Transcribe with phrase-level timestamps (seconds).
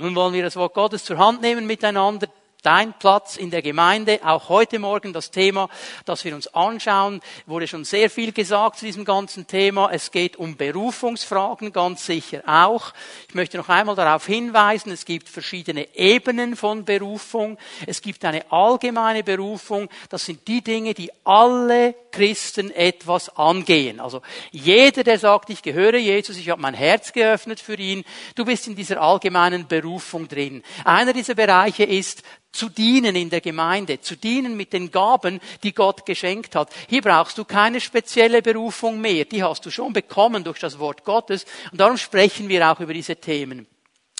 [0.00, 2.26] Nun wollen wir das Wort Gottes zur Hand nehmen miteinander
[2.62, 4.20] dein Platz in der Gemeinde.
[4.24, 5.68] Auch heute Morgen das Thema,
[6.04, 9.90] das wir uns anschauen, wurde schon sehr viel gesagt zu diesem ganzen Thema.
[9.92, 12.92] Es geht um Berufungsfragen ganz sicher auch.
[13.28, 17.58] Ich möchte noch einmal darauf hinweisen, es gibt verschiedene Ebenen von Berufung.
[17.86, 19.88] Es gibt eine allgemeine Berufung.
[20.08, 24.00] Das sind die Dinge, die alle Christen etwas angehen.
[24.00, 28.04] Also jeder, der sagt, ich gehöre Jesus, ich habe mein Herz geöffnet für ihn,
[28.34, 30.62] du bist in dieser allgemeinen Berufung drin.
[30.84, 32.22] Einer dieser Bereiche ist
[32.52, 36.70] zu dienen in der Gemeinde, zu dienen mit den Gaben, die Gott geschenkt hat.
[36.88, 41.04] Hier brauchst du keine spezielle Berufung mehr, die hast du schon bekommen durch das Wort
[41.04, 43.66] Gottes und darum sprechen wir auch über diese Themen.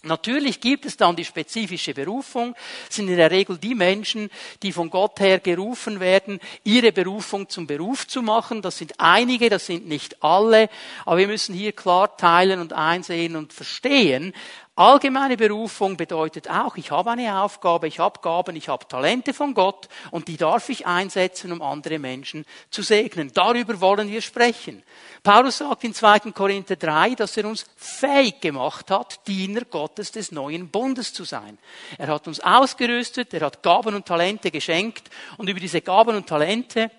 [0.02, 2.54] Natürlich gibt es dann die spezifische Berufung,
[2.86, 4.30] das sind in der Regel die Menschen,
[4.62, 8.62] die von Gott her gerufen werden, ihre Berufung zum Beruf zu machen.
[8.62, 10.70] Das sind einige, das sind nicht alle,
[11.04, 14.32] aber wir müssen hier klar teilen und einsehen und verstehen,
[14.80, 19.52] Allgemeine Berufung bedeutet auch, ich habe eine Aufgabe, ich habe Gaben, ich habe Talente von
[19.52, 23.30] Gott und die darf ich einsetzen, um andere Menschen zu segnen.
[23.34, 24.82] Darüber wollen wir sprechen.
[25.22, 26.32] Paulus sagt in 2.
[26.32, 31.58] Korinther 3, dass er uns fähig gemacht hat, Diener Gottes des neuen Bundes zu sein.
[31.98, 36.26] Er hat uns ausgerüstet, er hat Gaben und Talente geschenkt und über diese Gaben und
[36.26, 36.90] Talente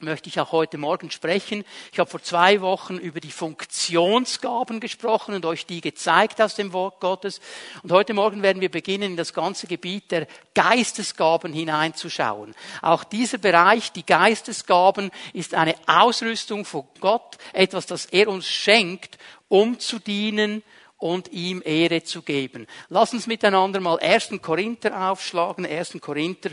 [0.00, 1.64] möchte ich auch heute Morgen sprechen.
[1.90, 6.74] Ich habe vor zwei Wochen über die Funktionsgaben gesprochen und euch die gezeigt aus dem
[6.74, 7.40] Wort Gottes.
[7.82, 12.54] Und heute Morgen werden wir beginnen, in das ganze Gebiet der Geistesgaben hineinzuschauen.
[12.82, 19.16] Auch dieser Bereich, die Geistesgaben, ist eine Ausrüstung von Gott, etwas, das er uns schenkt,
[19.48, 20.62] um zu dienen
[20.98, 22.66] und ihm Ehre zu geben.
[22.90, 24.30] Lass uns miteinander mal 1.
[24.42, 25.96] Korinther aufschlagen, 1.
[26.02, 26.50] Korinther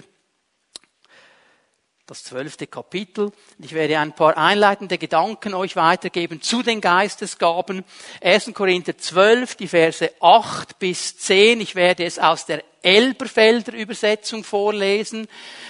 [2.14, 3.32] das zwölfte Kapitel.
[3.58, 7.84] Ich werde ein paar einleitende Gedanken euch weitergeben zu den Geistesgaben.
[8.22, 8.54] 1.
[8.54, 11.60] Korinther 12, die Verse 8 bis 10.
[11.60, 15.28] Ich werde es aus der Elberfelder Übersetzung vorlesen.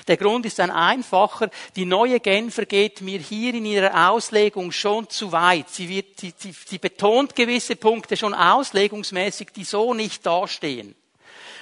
[0.09, 1.49] Der Grund ist ein einfacher.
[1.77, 5.69] Die neue Genfer geht mir hier in ihrer Auslegung schon zu weit.
[5.69, 10.93] Sie, wird, sie, sie, sie betont gewisse Punkte schon auslegungsmäßig, die so nicht dastehen.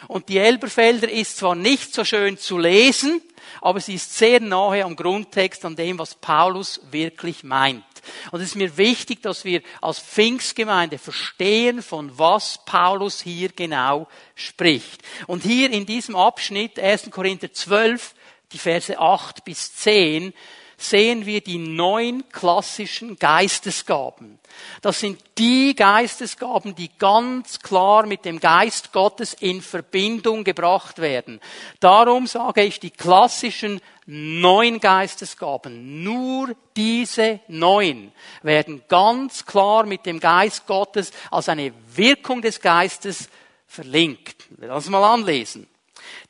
[0.07, 3.21] Und die Elberfelder ist zwar nicht so schön zu lesen,
[3.61, 7.83] aber sie ist sehr nahe am Grundtext, an dem, was Paulus wirklich meint.
[8.31, 14.07] Und es ist mir wichtig, dass wir als Pfingstgemeinde verstehen, von was Paulus hier genau
[14.35, 15.01] spricht.
[15.27, 17.11] Und hier in diesem Abschnitt, 1.
[17.11, 18.15] Korinther 12,
[18.53, 20.33] die Verse 8 bis 10,
[20.81, 24.39] sehen wir die neun klassischen Geistesgaben.
[24.81, 31.39] Das sind die Geistesgaben, die ganz klar mit dem Geist Gottes in Verbindung gebracht werden.
[31.79, 36.03] Darum sage ich die klassischen neun Geistesgaben.
[36.03, 38.11] Nur diese neun
[38.41, 43.29] werden ganz klar mit dem Geist Gottes als eine Wirkung des Geistes
[43.67, 44.47] verlinkt.
[44.57, 45.67] Lass mal anlesen.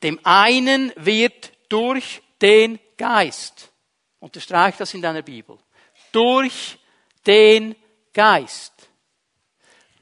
[0.04, 3.71] Dem einen wird durch den Geist
[4.22, 5.58] Unterstreich das in deiner Bibel.
[6.14, 6.78] Durch
[7.28, 7.76] den
[8.14, 8.72] Geist.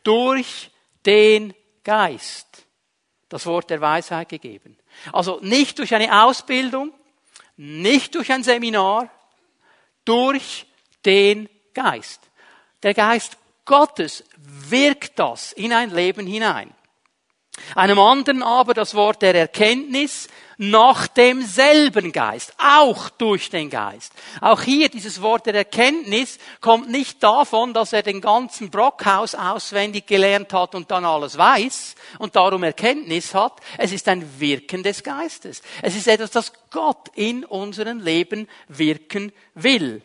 [0.03, 0.69] Durch
[1.06, 2.68] den Geist.
[3.30, 4.78] Das Wort der Weisheit gegeben.
[5.12, 6.94] Also nicht durch eine Ausbildung,
[7.56, 9.09] nicht durch ein Seminar,
[10.03, 10.66] durch
[11.06, 12.22] den Geist.
[12.84, 16.74] Der Geist Gottes wirkt das in ein Leben hinein.
[17.75, 20.28] Einem anderen aber das Wort der Erkenntnis
[20.62, 24.12] nach demselben Geist, auch durch den Geist.
[24.42, 30.06] Auch hier dieses Wort der Erkenntnis kommt nicht davon, dass er den ganzen Brockhaus auswendig
[30.06, 33.62] gelernt hat und dann alles weiß und darum Erkenntnis hat.
[33.78, 35.62] Es ist ein Wirken des Geistes.
[35.81, 40.02] Es ist etwas, das Gott in unserem Leben wirken will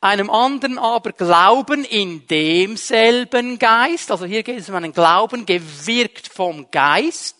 [0.00, 6.28] einem anderen aber Glauben in demselben Geist, also hier geht es um einen Glauben gewirkt
[6.28, 7.36] vom Geist,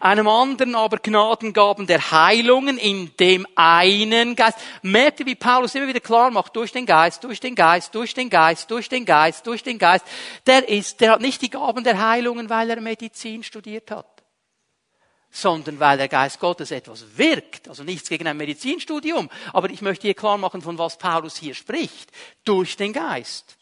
[0.00, 4.58] einem anderen aber Gnadengaben der Heilungen in dem einen Geist.
[4.82, 8.14] Merkt ihr, wie Paulus immer wieder klar macht, durch den Geist, durch den Geist, durch
[8.14, 10.04] den Geist, durch den Geist, durch den Geist.
[10.46, 14.15] Der ist, der hat nicht die Gaben der Heilungen, weil er Medizin studiert hat
[15.30, 17.68] sondern weil der Geist Gottes etwas wirkt.
[17.68, 21.54] Also nichts gegen ein Medizinstudium, aber ich möchte hier klar machen, von was Paulus hier
[21.54, 22.10] spricht.
[22.44, 23.56] Durch den Geist.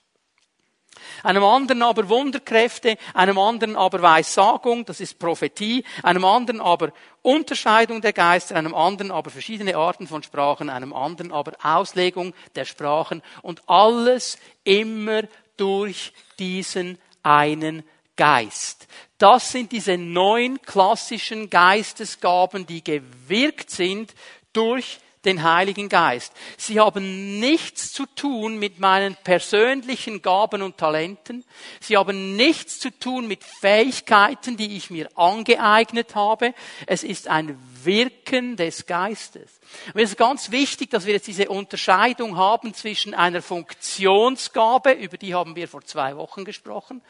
[1.22, 8.00] Einem anderen aber Wunderkräfte, einem anderen aber Weissagung, das ist Prophetie, einem anderen aber Unterscheidung
[8.00, 13.22] der Geister, einem anderen aber verschiedene Arten von Sprachen, einem anderen aber Auslegung der Sprachen
[13.42, 15.22] und alles immer
[15.56, 17.82] durch diesen einen
[18.16, 18.86] Geist.
[19.18, 24.14] Das sind diese neun klassischen Geistesgaben, die gewirkt sind
[24.52, 26.32] durch den Heiligen Geist.
[26.56, 31.44] Sie haben nichts zu tun mit meinen persönlichen Gaben und Talenten.
[31.80, 36.54] Sie haben nichts zu tun mit Fähigkeiten, die ich mir angeeignet habe.
[36.86, 39.60] Es ist ein Wirken des Geistes.
[39.92, 45.16] Und es ist ganz wichtig, dass wir jetzt diese Unterscheidung haben zwischen einer Funktionsgabe, über
[45.16, 47.02] die haben wir vor zwei Wochen gesprochen,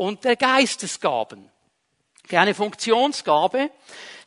[0.00, 1.50] und der Geistesgaben.
[2.38, 3.70] Eine Funktionsgabe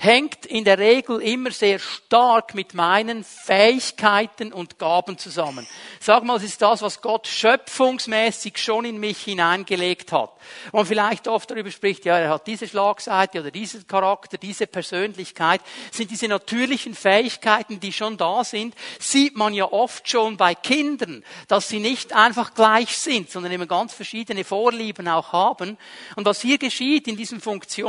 [0.03, 5.65] hängt in der Regel immer sehr stark mit meinen Fähigkeiten und Gaben zusammen.
[6.01, 10.31] Sag mal, es ist das, was Gott schöpfungsmäßig schon in mich hineingelegt hat.
[10.73, 15.61] Und vielleicht oft darüber spricht, ja, er hat diese Schlagseite oder diesen Charakter, diese Persönlichkeit,
[15.91, 21.23] sind diese natürlichen Fähigkeiten, die schon da sind, sieht man ja oft schon bei Kindern,
[21.47, 25.77] dass sie nicht einfach gleich sind, sondern immer ganz verschiedene Vorlieben auch haben.
[26.17, 27.39] Und was hier geschieht in diesen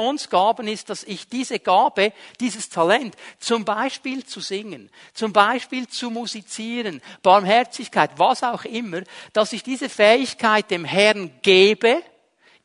[0.04, 6.10] Funktionsgaben ist, dass ich diese Gabe dieses Talent, zum Beispiel zu singen, zum Beispiel zu
[6.10, 9.00] musizieren, Barmherzigkeit, was auch immer,
[9.32, 12.02] dass ich diese Fähigkeit dem Herrn gebe,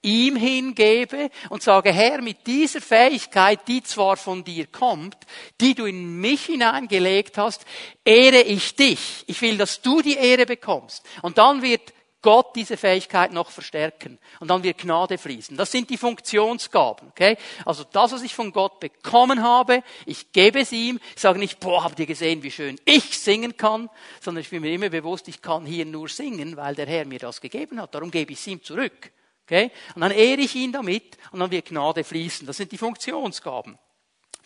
[0.01, 5.18] ihm hingebe und sage, Herr, mit dieser Fähigkeit, die zwar von dir kommt,
[5.62, 7.65] die du in mich hineingelegt hast,
[8.03, 9.24] ehre ich dich.
[9.27, 11.06] Ich will, dass du die Ehre bekommst.
[11.21, 14.19] Und dann wird Gott diese Fähigkeit noch verstärken.
[14.39, 15.56] Und dann wird Gnade fließen.
[15.56, 17.10] Das sind die Funktionsgaben.
[17.10, 17.38] Okay?
[17.66, 21.00] Also das, was ich von Gott bekommen habe, ich gebe es ihm.
[21.16, 23.89] Ich sage nicht, boah, habt ihr gesehen, wie schön ich singen kann,
[24.19, 27.19] sondern ich bin mir immer bewusst, ich kann hier nur singen, weil der Herr mir
[27.19, 27.95] das gegeben hat.
[27.95, 29.12] Darum gebe ich es ihm zurück.
[29.45, 29.72] Okay?
[29.95, 32.45] Und dann ehre ich ihn damit und dann wird Gnade fließen.
[32.45, 33.80] Das sind die Funktionsgaben.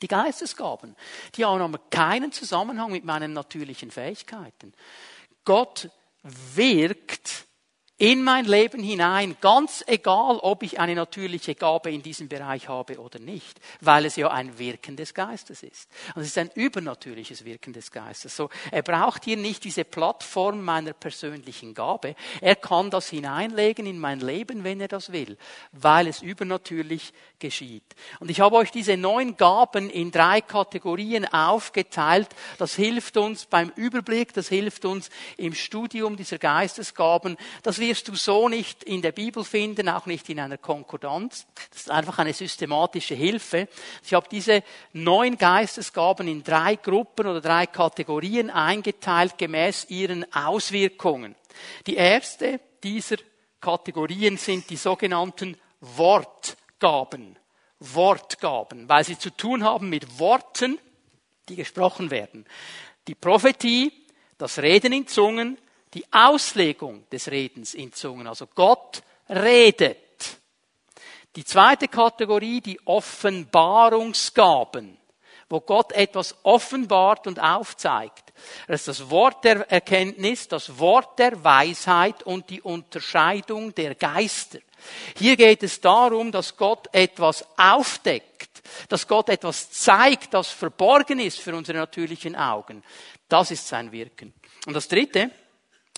[0.01, 0.95] Die Geistesgaben,
[1.35, 4.73] die haben aber keinen Zusammenhang mit meinen natürlichen Fähigkeiten.
[5.45, 5.89] Gott
[6.23, 7.45] wirkt
[7.99, 12.99] in mein Leben hinein, ganz egal, ob ich eine natürliche Gabe in diesem Bereich habe
[12.99, 15.89] oder nicht, weil es ja ein Wirken des Geistes ist.
[16.15, 18.35] Und es ist ein übernatürliches Wirken des Geistes.
[18.35, 22.15] So, er braucht hier nicht diese Plattform meiner persönlichen Gabe.
[22.41, 25.37] Er kann das hineinlegen in mein Leben, wenn er das will,
[25.71, 27.95] weil es übernatürlich geschieht.
[28.19, 32.29] Und ich habe euch diese neun Gaben in drei Kategorien aufgeteilt.
[32.57, 38.07] Das hilft uns beim Überblick, das hilft uns im Studium dieser Geistesgaben, dass wir wirst
[38.07, 41.45] du so nicht in der Bibel finden, auch nicht in einer Konkordanz.
[41.69, 43.67] Das ist einfach eine systematische Hilfe.
[44.03, 44.63] Ich habe diese
[44.93, 51.35] neun Geistesgaben in drei Gruppen oder drei Kategorien eingeteilt, gemäß ihren Auswirkungen.
[51.85, 53.17] Die erste dieser
[53.61, 57.37] Kategorien sind die sogenannten Wortgaben.
[57.79, 60.79] Wortgaben, weil sie zu tun haben mit Worten,
[61.47, 62.47] die gesprochen werden.
[63.07, 63.91] Die Prophetie,
[64.39, 65.59] das Reden in Zungen,
[65.93, 68.27] die Auslegung des Redens in Zungen.
[68.27, 69.97] Also Gott redet.
[71.35, 74.97] Die zweite Kategorie, die Offenbarungsgaben,
[75.49, 78.33] wo Gott etwas offenbart und aufzeigt.
[78.67, 84.59] Das ist das Wort der Erkenntnis, das Wort der Weisheit und die Unterscheidung der Geister.
[85.17, 91.39] Hier geht es darum, dass Gott etwas aufdeckt, dass Gott etwas zeigt, das verborgen ist
[91.39, 92.83] für unsere natürlichen Augen.
[93.27, 94.33] Das ist sein Wirken.
[94.65, 95.31] Und das Dritte,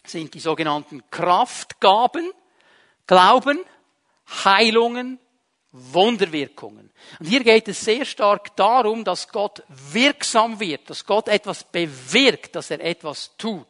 [0.09, 2.31] sind die sogenannten Kraftgaben,
[3.07, 3.59] Glauben,
[4.43, 5.19] Heilungen,
[5.71, 6.91] Wunderwirkungen.
[7.19, 12.55] Und hier geht es sehr stark darum, dass Gott wirksam wird, dass Gott etwas bewirkt,
[12.55, 13.67] dass er etwas tut.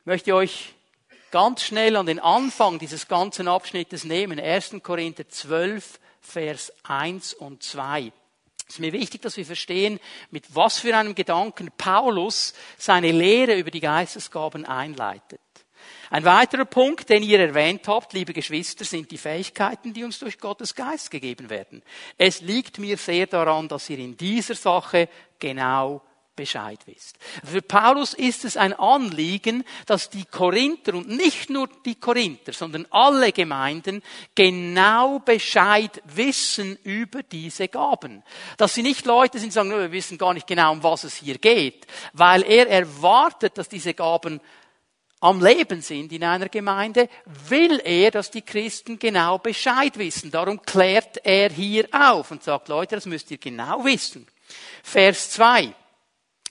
[0.00, 0.74] Ich möchte euch
[1.30, 4.38] ganz schnell an den Anfang dieses ganzen Abschnittes nehmen.
[4.38, 4.76] 1.
[4.82, 8.12] Korinther 12, Vers 1 und 2.
[8.66, 13.56] Es ist mir wichtig, dass wir verstehen, mit was für einem Gedanken Paulus seine Lehre
[13.56, 15.40] über die Geistesgaben einleitet.
[16.10, 20.38] Ein weiterer Punkt, den ihr erwähnt habt, liebe Geschwister, sind die Fähigkeiten, die uns durch
[20.38, 21.82] Gottes Geist gegeben werden.
[22.16, 26.02] Es liegt mir sehr daran, dass ihr in dieser Sache genau
[26.36, 27.16] Bescheid wisst.
[27.44, 32.86] Für Paulus ist es ein Anliegen, dass die Korinther und nicht nur die Korinther, sondern
[32.90, 34.02] alle Gemeinden
[34.34, 38.22] genau Bescheid wissen über diese Gaben.
[38.56, 41.14] Dass sie nicht Leute sind, die sagen, wir wissen gar nicht genau, um was es
[41.14, 44.40] hier geht, weil er erwartet, dass diese Gaben
[45.24, 47.08] am Leben sind in einer Gemeinde,
[47.48, 50.30] will er, dass die Christen genau Bescheid wissen.
[50.30, 54.26] Darum klärt er hier auf und sagt, Leute, das müsst ihr genau wissen.
[54.82, 55.74] Vers 2.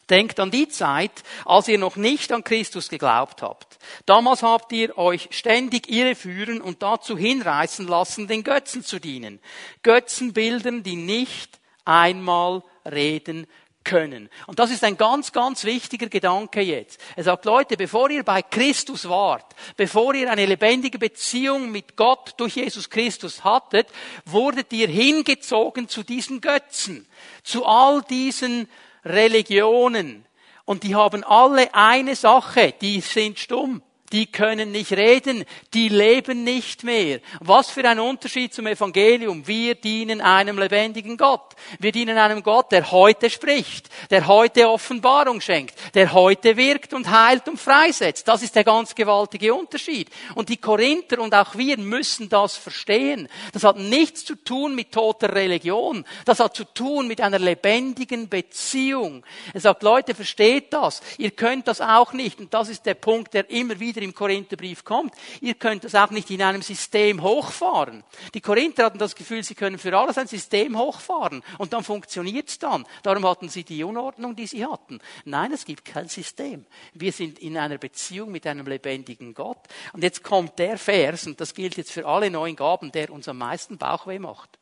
[0.09, 3.79] Denkt an die Zeit, als ihr noch nicht an Christus geglaubt habt.
[4.05, 9.39] Damals habt ihr euch ständig irreführen und dazu hinreißen lassen, den Götzen zu dienen.
[9.81, 13.47] Götzenbildern, die nicht einmal reden
[13.83, 14.29] können.
[14.47, 16.99] Und das ist ein ganz, ganz wichtiger Gedanke jetzt.
[17.15, 22.33] Er sagt, Leute, bevor ihr bei Christus wart, bevor ihr eine lebendige Beziehung mit Gott
[22.37, 23.87] durch Jesus Christus hattet,
[24.25, 27.07] wurdet ihr hingezogen zu diesen Götzen,
[27.43, 28.69] zu all diesen
[29.05, 30.25] Religionen.
[30.65, 33.81] Und die haben alle eine Sache, die sind stumm
[34.13, 35.43] die können nicht reden,
[35.73, 37.19] die leben nicht mehr.
[37.39, 39.45] Was für ein Unterschied zum Evangelium.
[39.47, 41.55] Wir dienen einem lebendigen Gott.
[41.79, 47.09] Wir dienen einem Gott, der heute spricht, der heute Offenbarung schenkt, der heute wirkt und
[47.09, 48.27] heilt und freisetzt.
[48.27, 50.09] Das ist der ganz gewaltige Unterschied.
[50.35, 53.27] Und die Korinther und auch wir müssen das verstehen.
[53.51, 56.05] Das hat nichts zu tun mit toter Religion.
[56.25, 59.25] Das hat zu tun mit einer lebendigen Beziehung.
[59.53, 61.01] Er sagt, Leute, versteht das.
[61.17, 62.39] Ihr könnt das auch nicht.
[62.39, 65.13] Und das ist der Punkt, der immer wieder im Korintherbrief kommt.
[65.41, 68.03] Ihr könnt das auch nicht in einem System hochfahren.
[68.33, 72.49] Die Korinther hatten das Gefühl, sie können für alles ein System hochfahren und dann funktioniert
[72.49, 72.85] es dann.
[73.01, 74.99] Darum hatten sie die Unordnung, die sie hatten.
[75.25, 76.65] Nein, es gibt kein System.
[76.93, 79.59] Wir sind in einer Beziehung mit einem lebendigen Gott.
[79.93, 83.27] Und jetzt kommt der Vers, und das gilt jetzt für alle neuen Gaben, der uns
[83.27, 84.59] am meisten Bauchweh macht.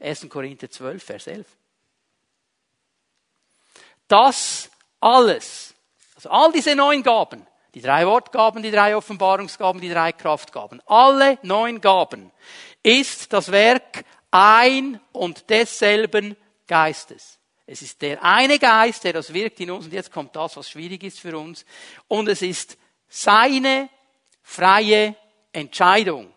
[0.00, 0.28] 1.
[0.28, 1.46] Korinther 12, Vers 11.
[4.08, 5.74] Das alles,
[6.14, 10.80] also all diese neuen Gaben, die drei Wortgaben, die drei Offenbarungsgaben, die drei Kraftgaben.
[10.86, 12.32] Alle neun Gaben
[12.82, 17.38] ist das Werk ein und desselben Geistes.
[17.66, 19.84] Es ist der eine Geist, der das wirkt in uns.
[19.84, 21.66] Und jetzt kommt das, was schwierig ist für uns.
[22.08, 22.78] Und es ist
[23.08, 23.90] seine
[24.42, 25.14] freie
[25.52, 26.32] Entscheidung,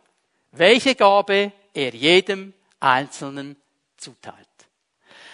[0.51, 3.55] welche Gabe er jedem Einzelnen
[3.96, 4.49] zuteilt.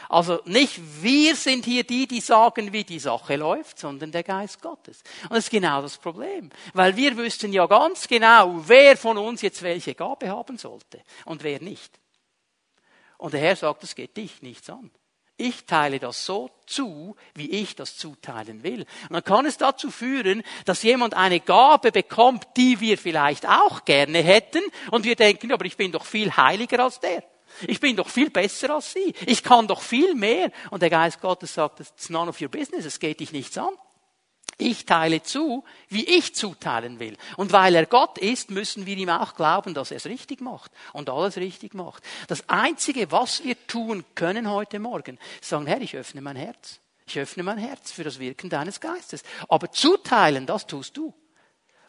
[0.09, 4.61] Also nicht wir sind hier die, die sagen, wie die Sache läuft, sondern der Geist
[4.61, 5.03] Gottes.
[5.23, 6.49] Und das ist genau das Problem.
[6.73, 11.43] Weil wir wüssten ja ganz genau, wer von uns jetzt welche Gabe haben sollte und
[11.43, 11.99] wer nicht.
[13.17, 14.91] Und der Herr sagt, das geht dich nichts an.
[15.37, 18.85] Ich teile das so zu, wie ich das zuteilen will.
[19.09, 23.83] Und dann kann es dazu führen, dass jemand eine Gabe bekommt, die wir vielleicht auch
[23.83, 27.23] gerne hätten, und wir denken, aber ich bin doch viel heiliger als der.
[27.67, 29.13] Ich bin doch viel besser als Sie.
[29.25, 30.51] Ich kann doch viel mehr.
[30.71, 32.85] Und der Geist Gottes sagt, it's none of your business.
[32.85, 33.73] Es geht dich nichts an.
[34.57, 37.17] Ich teile zu, wie ich zuteilen will.
[37.35, 40.71] Und weil er Gott ist, müssen wir ihm auch glauben, dass er es richtig macht
[40.93, 42.03] und alles richtig macht.
[42.27, 46.79] Das Einzige, was wir tun können heute Morgen, ist sagen, Herr, ich öffne mein Herz.
[47.05, 49.23] Ich öffne mein Herz für das Wirken deines Geistes.
[49.49, 51.13] Aber zuteilen, das tust du.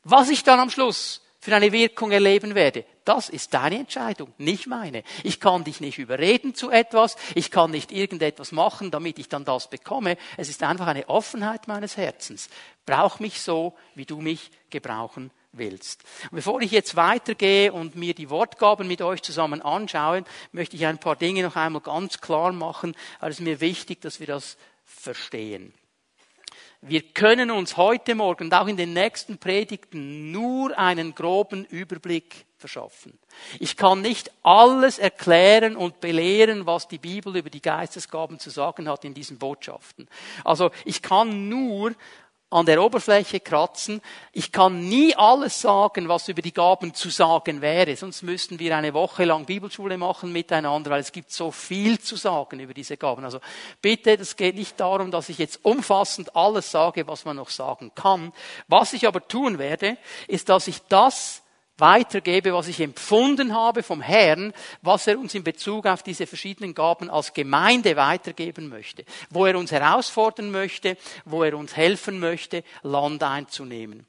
[0.02, 2.84] Was ich dann am Schluss für eine Wirkung erleben werde.
[3.04, 5.04] Das ist deine Entscheidung, nicht meine.
[5.22, 9.44] Ich kann dich nicht überreden zu etwas, ich kann nicht irgendetwas machen, damit ich dann
[9.44, 10.16] das bekomme.
[10.36, 12.48] Es ist einfach eine Offenheit meines Herzens.
[12.84, 16.02] Brauch mich so, wie du mich gebrauchen willst.
[16.32, 20.84] Und bevor ich jetzt weitergehe und mir die Wortgaben mit euch zusammen anschaue, möchte ich
[20.84, 24.56] ein paar Dinge noch einmal ganz klar machen, weil es mir wichtig, dass wir das
[24.84, 25.72] verstehen.
[26.88, 32.46] Wir können uns heute Morgen und auch in den nächsten Predigten nur einen groben Überblick
[32.58, 33.18] verschaffen.
[33.58, 38.88] Ich kann nicht alles erklären und belehren, was die Bibel über die Geistesgaben zu sagen
[38.88, 40.06] hat in diesen Botschaften.
[40.44, 41.92] Also ich kann nur
[42.48, 44.00] an der Oberfläche kratzen.
[44.32, 47.96] Ich kann nie alles sagen, was über die Gaben zu sagen wäre.
[47.96, 52.14] Sonst müssten wir eine Woche lang Bibelschule machen miteinander, weil es gibt so viel zu
[52.14, 53.24] sagen über diese Gaben.
[53.24, 53.40] Also
[53.82, 57.90] bitte, es geht nicht darum, dass ich jetzt umfassend alles sage, was man noch sagen
[57.94, 58.32] kann.
[58.68, 59.96] Was ich aber tun werde,
[60.28, 61.42] ist, dass ich das
[61.78, 64.52] weitergebe, was ich empfunden habe vom Herrn,
[64.82, 69.58] was er uns in Bezug auf diese verschiedenen Gaben als Gemeinde weitergeben möchte, wo er
[69.58, 74.06] uns herausfordern möchte, wo er uns helfen möchte, Land einzunehmen.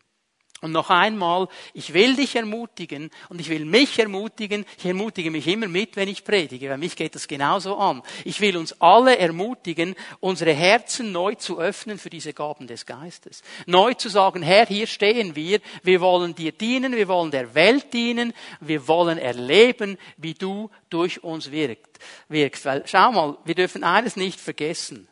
[0.59, 4.65] Und noch einmal, ich will dich ermutigen und ich will mich ermutigen.
[4.79, 8.01] Ich ermutige mich immer mit, wenn ich predige, weil mich geht das genauso an.
[8.25, 13.43] Ich will uns alle ermutigen, unsere Herzen neu zu öffnen für diese Gaben des Geistes.
[13.67, 17.93] Neu zu sagen, Herr, hier stehen wir, wir wollen dir dienen, wir wollen der Welt
[17.93, 21.99] dienen, wir wollen erleben, wie du durch uns wirkt,
[22.29, 22.65] wirkst.
[22.65, 25.07] Weil, schau mal, wir dürfen eines nicht vergessen.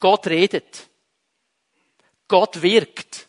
[0.00, 0.88] Gott redet.
[2.26, 3.27] Gott wirkt.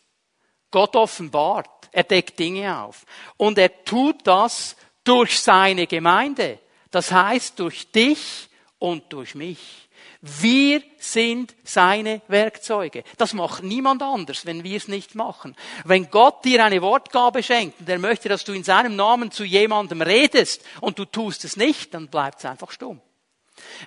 [0.70, 1.88] Gott offenbart.
[1.92, 3.04] Er deckt Dinge auf.
[3.36, 6.58] Und er tut das durch seine Gemeinde.
[6.90, 8.48] Das heißt durch dich
[8.78, 9.88] und durch mich.
[10.22, 13.04] Wir sind seine Werkzeuge.
[13.16, 15.56] Das macht niemand anders, wenn wir es nicht machen.
[15.84, 19.44] Wenn Gott dir eine Wortgabe schenkt und er möchte, dass du in seinem Namen zu
[19.44, 23.00] jemandem redest und du tust es nicht, dann bleibt es einfach stumm.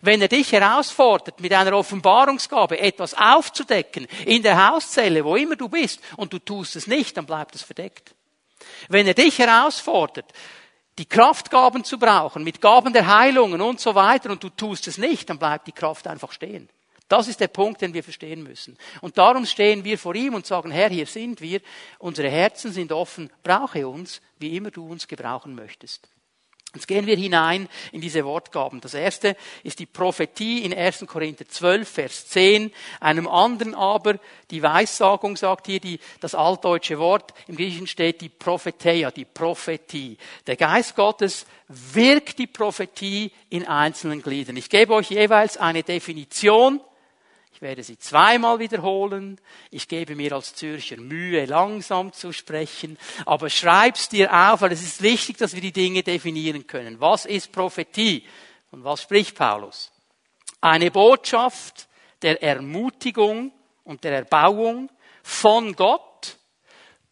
[0.01, 5.69] Wenn er dich herausfordert, mit einer Offenbarungsgabe etwas aufzudecken, in der Hauszelle, wo immer du
[5.69, 8.15] bist, und du tust es nicht, dann bleibt es verdeckt.
[8.89, 10.31] Wenn er dich herausfordert,
[10.97, 14.97] die Kraftgaben zu brauchen, mit Gaben der Heilungen und so weiter, und du tust es
[14.97, 16.69] nicht, dann bleibt die Kraft einfach stehen.
[17.07, 18.77] Das ist der Punkt, den wir verstehen müssen.
[19.01, 21.61] Und darum stehen wir vor ihm und sagen, Herr, hier sind wir,
[21.99, 26.07] unsere Herzen sind offen, brauche uns, wie immer du uns gebrauchen möchtest.
[26.75, 28.81] Jetzt gehen wir hinein in diese Wortgaben.
[28.81, 31.05] Das erste ist die Prophetie in 1.
[31.05, 32.71] Korinther 12, Vers 10.
[32.99, 34.17] Einem anderen aber
[34.49, 37.35] die Weissagung sagt hier die, das altdeutsche Wort.
[37.47, 40.17] Im Griechischen steht die Propheteia, die Prophetie.
[40.47, 44.57] Der Geist Gottes wirkt die Prophetie in einzelnen Gliedern.
[44.57, 46.81] Ich gebe euch jeweils eine Definition
[47.63, 49.41] werde sie zweimal wiederholen.
[49.71, 52.99] Ich gebe mir als Zürcher Mühe, langsam zu sprechen.
[53.25, 56.99] Aber schreib's dir auf, weil es ist wichtig, dass wir die Dinge definieren können.
[56.99, 58.27] Was ist Prophetie?
[58.69, 59.91] Und was spricht Paulus?
[60.61, 61.87] Eine Botschaft
[62.21, 63.51] der Ermutigung
[63.83, 64.91] und der Erbauung
[65.23, 66.37] von Gott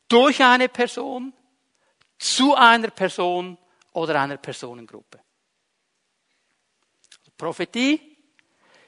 [0.07, 1.33] durch eine Person
[2.19, 3.57] zu einer Person
[3.93, 5.19] oder einer Personengruppe.
[7.37, 8.10] Prophetie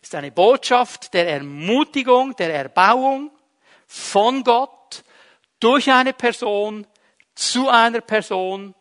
[0.03, 3.31] ist eine Botschaft der Ermutigung, der Erbauung
[3.87, 5.03] von Gott
[5.59, 6.85] durch eine Person
[7.33, 8.75] zu einer Person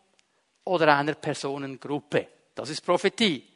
[0.65, 2.27] oder einer Personengruppe.
[2.53, 3.47] Das ist Prophetie.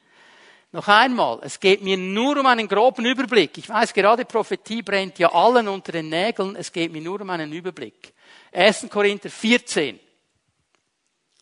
[0.72, 3.58] Noch einmal, es geht mir nur um einen groben Überblick.
[3.58, 6.56] Ich weiß, gerade Prophetie brennt ja allen unter den Nägeln.
[6.56, 8.14] Es geht mir nur um einen Überblick.
[8.54, 8.88] 1.
[8.90, 10.00] Korinther 14.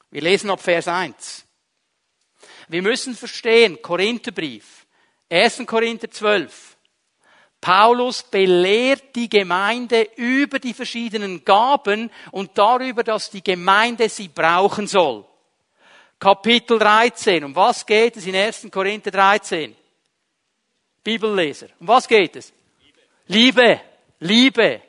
[0.10, 1.46] Wir lesen ab Vers 1.
[2.68, 4.85] Wir müssen verstehen, Korintherbrief
[5.30, 5.66] 1.
[5.66, 6.78] Korinther 12.
[7.60, 14.86] Paulus belehrt die Gemeinde über die verschiedenen Gaben und darüber, dass die Gemeinde sie brauchen
[14.86, 15.26] soll.
[16.20, 17.44] Kapitel 13.
[17.44, 18.68] Um was geht es in 1.
[18.72, 19.76] Korinther 13?
[21.04, 21.68] Bibelleser.
[21.80, 22.54] Um was geht es?
[23.28, 23.82] Liebe.
[24.20, 24.82] Liebe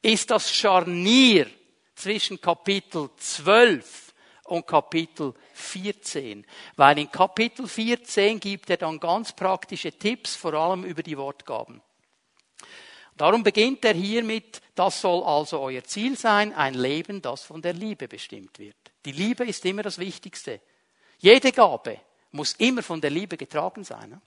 [0.00, 1.46] ist das Scharnier
[1.94, 4.11] zwischen Kapitel 12
[4.44, 6.46] und Kapitel 14.
[6.76, 11.80] Weil in Kapitel 14 gibt er dann ganz praktische Tipps, vor allem über die Wortgaben.
[13.16, 17.60] Darum beginnt er hier mit, das soll also euer Ziel sein, ein Leben, das von
[17.60, 18.76] der Liebe bestimmt wird.
[19.04, 20.60] Die Liebe ist immer das Wichtigste.
[21.18, 22.00] Jede Gabe
[22.32, 24.20] muss immer von der Liebe getragen sein.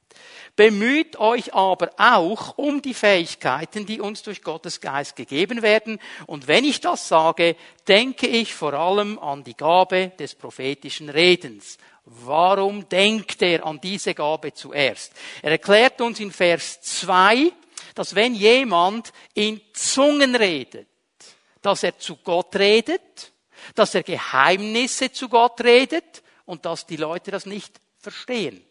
[0.56, 6.00] Bemüht euch aber auch um die Fähigkeiten, die uns durch Gottes Geist gegeben werden.
[6.28, 7.56] Und wenn ich das sage,
[7.88, 11.78] denke ich vor allem an die Gabe des prophetischen Redens.
[12.06, 15.12] Warum denkt er an diese Gabe zuerst?
[15.42, 17.52] Er erklärt uns in Vers 2,
[17.96, 20.88] dass wenn jemand in Zungen redet,
[21.64, 23.32] dass er zu Gott redet,
[23.74, 28.64] dass er Geheimnisse zu Gott redet und dass die Leute das nicht verstehen.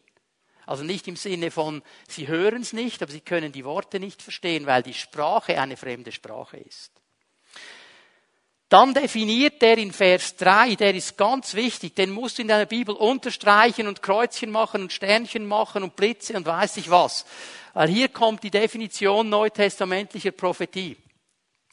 [0.66, 4.22] Also nicht im Sinne von, sie hören es nicht, aber sie können die Worte nicht
[4.22, 6.90] verstehen, weil die Sprache eine fremde Sprache ist.
[8.70, 12.66] Dann definiert er in Vers 3, der ist ganz wichtig, den musst du in deiner
[12.66, 17.26] Bibel unterstreichen und Kreuzchen machen und Sternchen machen und Blitze und weiß ich was.
[17.74, 20.96] Weil hier kommt die Definition neutestamentlicher Prophetie.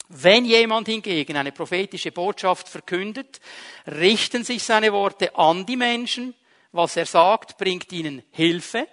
[0.08, 3.40] Wenn jemand hingegen eine prophetische Botschaft verkündet,
[3.86, 6.34] richten sich seine Worte an die Menschen,
[6.72, 8.88] was er sagt, bringt ihnen Hilfe,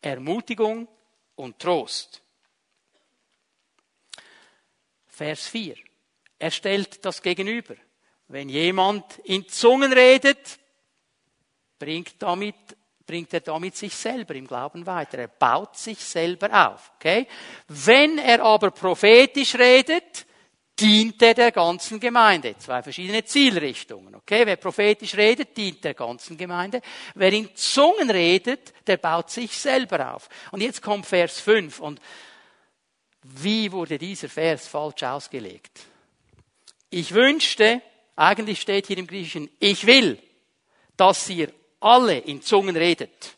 [0.00, 0.88] Ermutigung
[1.36, 2.22] und Trost.
[5.06, 5.76] Vers 4.
[6.38, 7.74] Er stellt das gegenüber.
[8.28, 10.58] Wenn jemand in Zungen redet,
[11.78, 12.54] bringt, damit,
[13.06, 15.18] bringt er damit sich selber im Glauben weiter.
[15.18, 16.92] Er baut sich selber auf.
[16.96, 17.26] Okay?
[17.68, 20.26] Wenn er aber prophetisch redet,
[20.80, 22.56] dient er der ganzen Gemeinde.
[22.58, 24.14] Zwei verschiedene Zielrichtungen.
[24.14, 26.80] Okay, wer prophetisch redet, dient der ganzen Gemeinde.
[27.14, 30.28] Wer in Zungen redet, der baut sich selber auf.
[30.52, 32.00] Und jetzt kommt Vers 5 und
[33.22, 35.80] wie wurde dieser Vers falsch ausgelegt?
[36.90, 37.82] Ich wünschte,
[38.16, 40.18] eigentlich steht hier im Griechischen, ich will,
[40.96, 43.37] dass ihr alle in Zungen redet.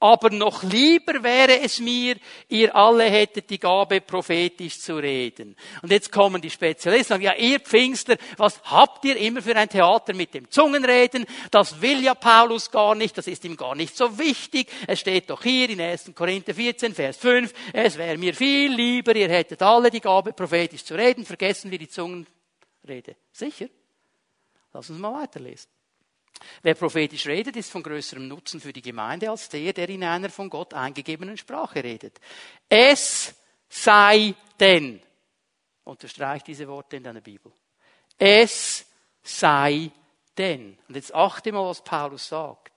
[0.00, 2.16] Aber noch lieber wäre es mir,
[2.48, 5.56] ihr alle hättet die Gabe, prophetisch zu reden.
[5.82, 9.56] Und jetzt kommen die Spezialisten und sagen, ja, ihr Pfingster, was habt ihr immer für
[9.56, 11.26] ein Theater mit dem Zungenreden?
[11.50, 14.70] Das will ja Paulus gar nicht, das ist ihm gar nicht so wichtig.
[14.86, 16.12] Es steht doch hier in 1.
[16.14, 20.84] Korinther 14, Vers 5, es wäre mir viel lieber, ihr hättet alle die Gabe, prophetisch
[20.84, 21.24] zu reden.
[21.24, 23.16] Vergessen wir die Zungenrede.
[23.32, 23.68] Sicher?
[24.72, 25.70] Lass uns mal weiterlesen.
[26.62, 30.30] Wer prophetisch redet, ist von größerem Nutzen für die Gemeinde als der, der in einer
[30.30, 32.20] von Gott eingegebenen Sprache redet.
[32.68, 33.34] Es
[33.68, 35.02] sei denn,
[35.84, 37.52] unterstreicht diese Worte in deiner Bibel.
[38.18, 38.86] Es
[39.22, 39.90] sei
[40.36, 40.78] denn.
[40.88, 42.72] Und jetzt achte mal, was Paulus sagt.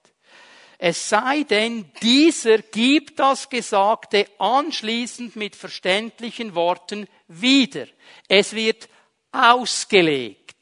[0.80, 7.86] Es sei denn, dieser gibt das Gesagte anschließend mit verständlichen Worten wieder.
[8.28, 8.88] Es wird
[9.32, 10.54] ausgelegt.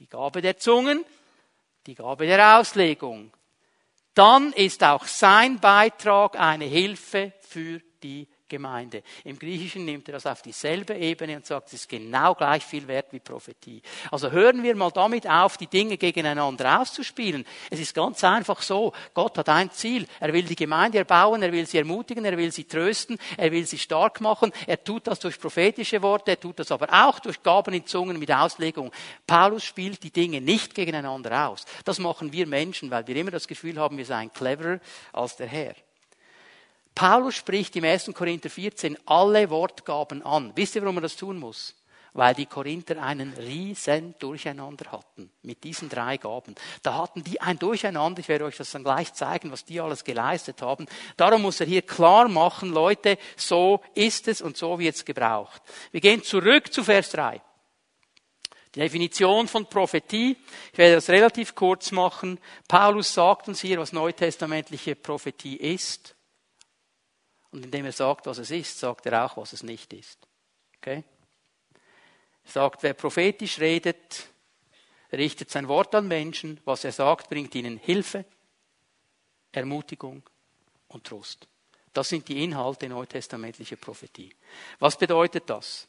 [0.00, 1.04] Die Gabe der Zungen
[1.86, 3.32] die Gabe der Auslegung,
[4.14, 9.02] dann ist auch sein Beitrag eine Hilfe für die Gemeinde.
[9.24, 12.86] Im Griechischen nimmt er das auf dieselbe Ebene und sagt, es ist genau gleich viel
[12.86, 13.82] wert wie Prophetie.
[14.10, 17.46] Also hören wir mal damit auf, die Dinge gegeneinander auszuspielen.
[17.70, 18.92] Es ist ganz einfach so.
[19.14, 20.06] Gott hat ein Ziel.
[20.20, 23.66] Er will die Gemeinde erbauen, er will sie ermutigen, er will sie trösten, er will
[23.66, 24.52] sie stark machen.
[24.66, 28.18] Er tut das durch prophetische Worte, er tut das aber auch durch Gaben in Zungen
[28.18, 28.92] mit Auslegung.
[29.26, 31.64] Paulus spielt die Dinge nicht gegeneinander aus.
[31.84, 34.80] Das machen wir Menschen, weil wir immer das Gefühl haben, wir seien cleverer
[35.12, 35.74] als der Herr.
[36.94, 38.12] Paulus spricht im 1.
[38.14, 40.52] Korinther 14 alle Wortgaben an.
[40.54, 41.74] Wisst ihr, warum er das tun muss?
[42.12, 46.54] Weil die Korinther einen riesen Durcheinander hatten mit diesen drei Gaben.
[46.84, 48.20] Da hatten die ein Durcheinander.
[48.20, 50.86] Ich werde euch das dann gleich zeigen, was die alles geleistet haben.
[51.16, 55.60] Darum muss er hier klar machen, Leute, so ist es und so wird es gebraucht.
[55.90, 57.42] Wir gehen zurück zu Vers 3.
[58.76, 60.36] Die Definition von Prophetie,
[60.72, 62.38] ich werde das relativ kurz machen.
[62.68, 66.13] Paulus sagt uns hier, was neutestamentliche Prophetie ist.
[67.54, 70.18] Und indem er sagt, was es ist, sagt er auch, was es nicht ist.
[70.78, 71.04] Okay?
[72.44, 74.26] Er sagt, wer prophetisch redet,
[75.12, 76.60] richtet sein Wort an Menschen.
[76.64, 78.24] Was er sagt, bringt ihnen Hilfe,
[79.52, 80.28] Ermutigung
[80.88, 81.46] und Trost.
[81.92, 84.34] Das sind die Inhalte neutestamentlicher Prophetie.
[84.80, 85.86] Was bedeutet das?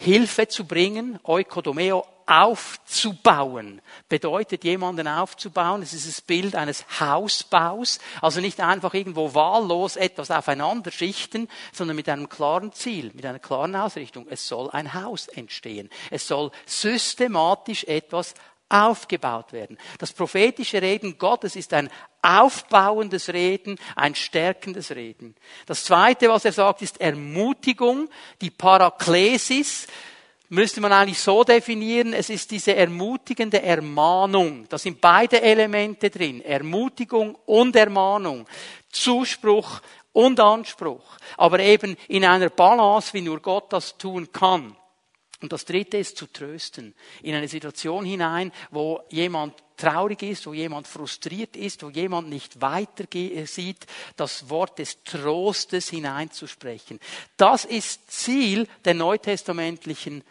[0.00, 5.82] Hilfe zu bringen, Oikodomeo aufzubauen, bedeutet jemanden aufzubauen.
[5.82, 11.96] Es ist das Bild eines Hausbaus, also nicht einfach irgendwo wahllos etwas aufeinander schichten, sondern
[11.96, 14.26] mit einem klaren Ziel, mit einer klaren Ausrichtung.
[14.30, 15.90] Es soll ein Haus entstehen.
[16.10, 18.34] Es soll systematisch etwas
[18.70, 19.76] aufgebaut werden.
[19.98, 21.90] Das prophetische Reden Gottes ist ein
[22.22, 25.34] aufbauendes Reden, ein stärkendes Reden.
[25.66, 28.08] Das zweite, was er sagt, ist Ermutigung,
[28.40, 29.86] die Paraklesis
[30.50, 34.66] müsste man eigentlich so definieren, es ist diese ermutigende Ermahnung.
[34.68, 36.42] Da sind beide Elemente drin.
[36.42, 38.46] Ermutigung und Ermahnung.
[38.90, 39.80] Zuspruch
[40.12, 41.16] und Anspruch.
[41.36, 44.76] Aber eben in einer Balance, wie nur Gott das tun kann.
[45.42, 46.94] Und das dritte ist zu trösten.
[47.22, 52.60] In eine Situation hinein, wo jemand traurig ist, wo jemand frustriert ist, wo jemand nicht
[52.60, 53.04] weiter
[53.46, 57.00] sieht, das Wort des Trostes hineinzusprechen.
[57.38, 60.22] Das ist Ziel der neutestamentlichen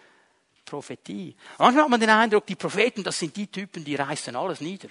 [0.63, 1.35] Prophetie.
[1.57, 4.89] Manchmal hat man den Eindruck, die Propheten, das sind die Typen, die reißen alles nieder.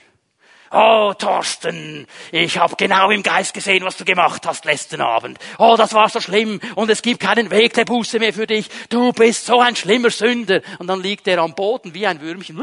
[0.71, 5.39] Oh, Thorsten, ich habe genau im Geist gesehen, was du gemacht hast letzten Abend.
[5.59, 8.69] Oh, das war so schlimm und es gibt keinen Weg der Buße mehr für dich.
[8.91, 10.61] Du bist so ein schlimmer Sünder.
[10.79, 12.63] Und dann liegt er am Boden wie ein Würmchen.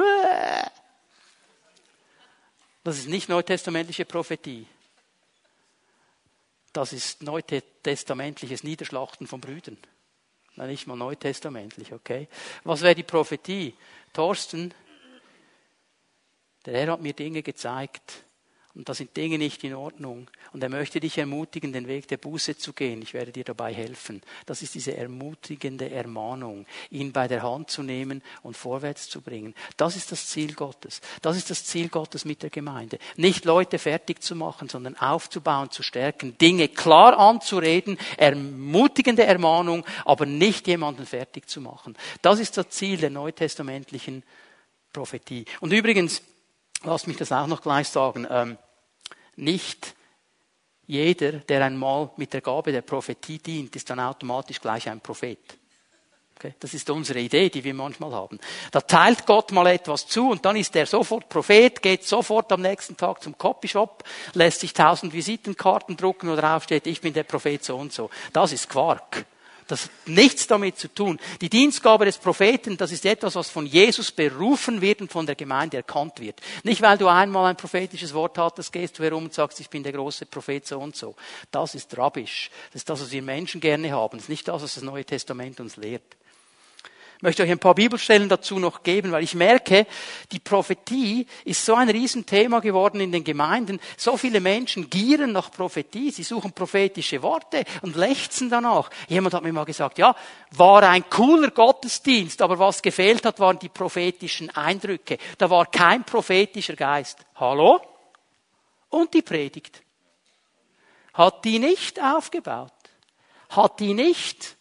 [2.84, 4.68] Das ist nicht neutestamentliche Prophetie.
[6.72, 9.78] Das ist neutestamentliches Niederschlachten von Brüdern.
[10.58, 12.28] Nicht mal neutestamentlich, okay?
[12.64, 13.74] Was wäre die Prophetie?
[14.14, 14.74] Thorsten,
[16.66, 18.26] der Herr hat mir Dinge gezeigt
[18.76, 20.30] und da sind Dinge nicht in Ordnung.
[20.52, 23.02] Und er möchte dich ermutigen, den Weg der Buße zu gehen.
[23.02, 24.22] Ich werde dir dabei helfen.
[24.46, 29.56] Das ist diese ermutigende Ermahnung, ihn bei der Hand zu nehmen und vorwärts zu bringen.
[29.78, 31.00] Das ist das Ziel Gottes.
[31.22, 33.00] Das ist das Ziel Gottes mit der Gemeinde.
[33.16, 40.26] Nicht Leute fertig zu machen, sondern aufzubauen, zu stärken, Dinge klar anzureden, ermutigende Ermahnung, aber
[40.26, 41.96] nicht jemanden fertig zu machen.
[42.22, 44.24] Das ist das Ziel der neutestamentlichen
[44.92, 45.46] Prophetie.
[45.62, 46.22] Und übrigens,
[46.86, 48.28] Lass mich das auch noch gleich sagen.
[48.30, 48.58] Ähm,
[49.36, 49.96] nicht
[50.88, 55.40] jeder, der einmal mit der Gabe der Prophetie dient, ist dann automatisch gleich ein Prophet.
[56.38, 56.54] Okay?
[56.60, 58.40] Das ist unsere Idee, die wir manchmal haben.
[58.72, 62.62] Da teilt Gott mal etwas zu und dann ist er sofort Prophet, geht sofort am
[62.62, 67.24] nächsten Tag zum Copyshop, lässt sich tausend Visitenkarten drucken, wo drauf steht, ich bin der
[67.24, 68.10] Prophet so und so.
[68.32, 69.26] Das ist Quark.
[69.68, 71.20] Das hat nichts damit zu tun.
[71.42, 75.36] Die Dienstgabe des Propheten, das ist etwas, was von Jesus berufen wird und von der
[75.36, 76.40] Gemeinde erkannt wird.
[76.64, 79.82] Nicht, weil du einmal ein prophetisches Wort hattest, gehst du herum und sagst, ich bin
[79.82, 81.16] der große Prophet so und so.
[81.50, 82.52] Das ist Rabbisch.
[82.68, 84.18] Das ist das, was wir Menschen gerne haben.
[84.18, 86.16] Das ist nicht das, was das Neue Testament uns lehrt.
[87.18, 89.88] Ich möchte euch ein paar Bibelstellen dazu noch geben, weil ich merke,
[90.34, 93.80] die Prophetie ist so ein Riesenthema geworden in den Gemeinden.
[93.96, 98.90] So viele Menschen gieren nach Prophetie, sie suchen prophetische Worte und lechzen danach.
[99.08, 100.14] Jemand hat mir mal gesagt, ja,
[100.52, 105.18] war ein cooler Gottesdienst, aber was gefehlt hat, waren die prophetischen Eindrücke.
[105.38, 107.20] Da war kein prophetischer Geist.
[107.36, 107.80] Hallo?
[108.90, 109.82] Und die Predigt.
[111.14, 112.74] Hat die nicht aufgebaut?
[113.50, 114.58] Hat die nicht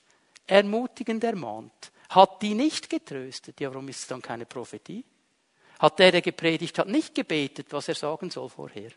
[0.46, 1.72] ermutigend ermahnt?
[2.14, 3.60] Hat die nicht getröstet?
[3.60, 5.04] Ja, warum ist es dann keine Prophetie?
[5.78, 8.90] Hat der, der gepredigt hat, nicht gebetet, was er sagen soll vorher?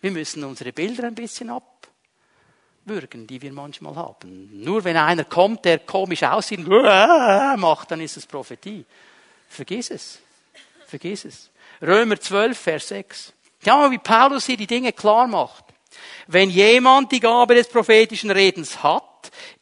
[0.00, 4.62] Wir müssen unsere Bilder ein bisschen abwürgen, die wir manchmal haben.
[4.62, 8.84] Nur wenn einer kommt, der komisch aussieht, macht, dann ist es Prophetie.
[9.48, 10.20] Vergiss es.
[10.86, 11.50] Vergiss es.
[11.82, 13.32] Römer 12, Vers 6.
[13.64, 15.64] Schau mal, wie Paulus hier die Dinge klar macht.
[16.26, 19.04] wenn jemand die Gabe des prophetischen Redens hat,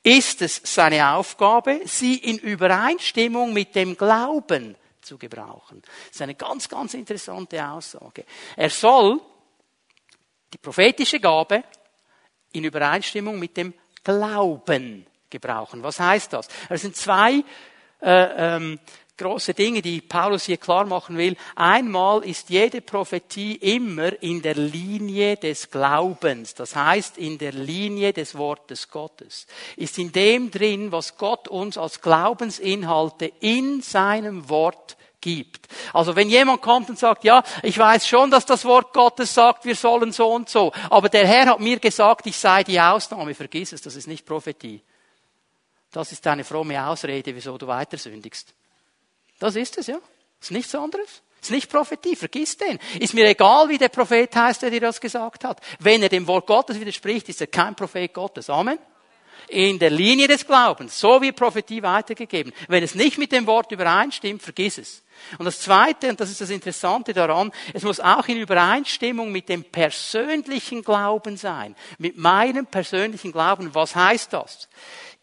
[0.02, 5.82] ist es seine Aufgabe, sie in Übereinstimmung mit dem Glauben zu gebrauchen.
[5.82, 8.24] Das ist eine ganz, ganz interessante Aussage.
[8.56, 9.20] Er soll
[10.52, 11.64] die prophetische Gabe
[12.52, 15.82] in Übereinstimmung mit dem Glauben gebrauchen.
[15.82, 16.48] Was heißt das?
[16.68, 17.42] Es sind zwei
[18.00, 18.78] äh, ähm,
[19.22, 21.36] große Dinge, die Paulus hier klar machen will.
[21.54, 28.12] Einmal ist jede Prophetie immer in der Linie des Glaubens, das heißt in der Linie
[28.12, 29.46] des Wortes Gottes.
[29.76, 35.68] Ist in dem drin, was Gott uns als Glaubensinhalte in seinem Wort gibt.
[35.92, 39.64] Also wenn jemand kommt und sagt, ja, ich weiß schon, dass das Wort Gottes sagt,
[39.64, 43.34] wir sollen so und so, aber der Herr hat mir gesagt, ich sei die Ausnahme,
[43.34, 44.82] vergiss es, das ist nicht Prophetie.
[45.92, 48.54] Das ist eine fromme Ausrede, wieso du weiter sündigst.
[49.42, 49.98] Das ist es, ja.
[50.40, 51.20] Ist nichts anderes.
[51.42, 52.78] Ist nicht Prophetie, vergiss den.
[53.00, 55.60] Ist mir egal, wie der Prophet heißt, der dir das gesagt hat.
[55.80, 58.48] Wenn er dem Wort Gottes widerspricht, ist er kein Prophet Gottes.
[58.48, 58.78] Amen.
[59.48, 61.00] In der Linie des Glaubens.
[61.00, 62.52] So wird Prophetie weitergegeben.
[62.68, 65.02] Wenn es nicht mit dem Wort übereinstimmt, vergiss es.
[65.36, 69.48] Und das Zweite, und das ist das Interessante daran, es muss auch in Übereinstimmung mit
[69.48, 71.74] dem persönlichen Glauben sein.
[71.98, 73.74] Mit meinem persönlichen Glauben.
[73.74, 74.68] Was heißt das?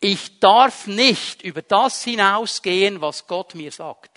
[0.01, 4.08] Ich darf nicht über das hinausgehen, was Gott mir sagt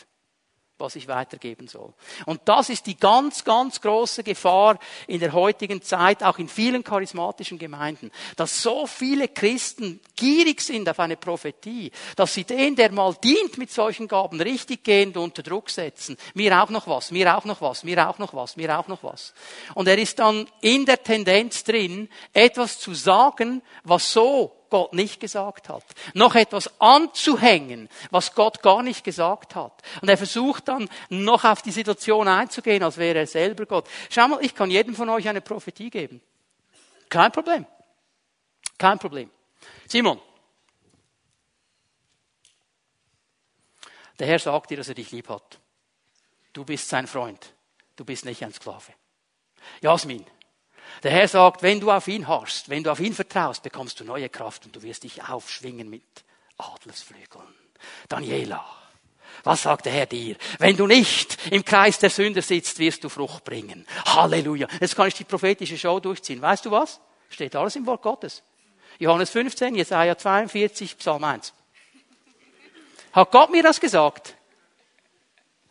[0.83, 1.93] was ich weitergeben soll.
[2.27, 6.85] Und das ist die ganz, ganz große Gefahr in der heutigen Zeit, auch in vielen
[6.85, 12.93] charismatischen Gemeinden, dass so viele Christen gierig sind auf eine Prophetie, dass sie den, der
[12.93, 16.17] mal dient mit solchen Gaben, richtig gehend unter Druck setzen.
[16.35, 19.03] Mir auch noch was, mir auch noch was, mir auch noch was, mir auch noch
[19.03, 19.33] was.
[19.75, 25.21] Und er ist dann in der Tendenz drin, etwas zu sagen, was so Gott nicht
[25.21, 25.85] gesagt hat.
[26.15, 29.83] Noch etwas anzuhängen, was Gott gar nicht gesagt hat.
[30.01, 33.87] Und er versucht dann noch auf die Situation einzugehen, als wäre er selber Gott.
[34.09, 36.23] Schau mal, ich kann jedem von euch eine Prophetie geben.
[37.11, 37.67] Kein Problem.
[38.79, 39.31] Kein Problem.
[39.87, 40.19] Simon.
[44.19, 45.61] Der Herr sagt dir, dass er dich lieb hat.
[46.55, 47.53] Du bist sein Freund.
[47.97, 48.95] Du bist nicht ein Sklave.
[49.83, 50.25] Jasmin.
[51.03, 54.05] Der Herr sagt, wenn du auf ihn harrst, wenn du auf ihn vertraust, bekommst du
[54.05, 56.03] neue Kraft und du wirst dich aufschwingen mit
[56.59, 57.55] Adlersflügeln.
[58.09, 58.65] Daniela,
[59.45, 60.37] was sagt der Herr dir?
[60.59, 63.87] Wenn du nicht im Kreis der Sünder sitzt, wirst du Frucht bringen.
[64.07, 64.69] Halleluja.
[64.81, 66.41] Jetzt kann ich die prophetische Show durchziehen.
[66.41, 67.01] Weißt du was?
[67.29, 68.43] Steht alles im Wort Gottes.
[68.99, 71.53] Johannes 15, Jesaja 42, Psalm 1.
[73.13, 74.37] Hat Gott mir das gesagt?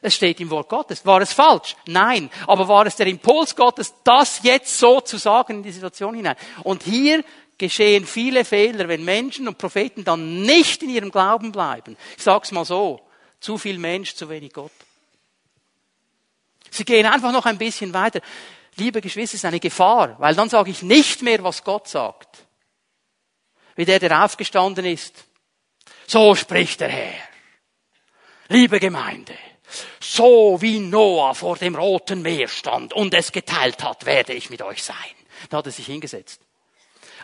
[0.02, 1.06] Es steht im Wort Gottes.
[1.06, 1.76] War es falsch?
[1.86, 2.30] Nein.
[2.48, 6.36] Aber war es der Impuls Gottes, das jetzt so zu sagen in die Situation hinein?
[6.64, 7.24] Und hier
[7.58, 11.96] geschehen viele Fehler, wenn Menschen und Propheten dann nicht in ihrem Glauben bleiben.
[12.18, 13.00] Ich sag's mal so.
[13.40, 14.72] Zu viel Mensch, zu wenig Gott.
[16.72, 18.22] Sie gehen einfach noch ein bisschen weiter.
[18.78, 22.46] Liebe Geschwister, ist eine Gefahr, weil dann sage ich nicht mehr, was Gott sagt.
[23.76, 25.26] Wie der, der aufgestanden ist.
[26.08, 27.14] So spricht der Herr.
[28.48, 29.34] Liebe Gemeinde,
[30.00, 34.62] so wie Noah vor dem Roten Meer stand und es geteilt hat, werde ich mit
[34.62, 34.96] euch sein.
[35.50, 36.42] Da hat er sich hingesetzt.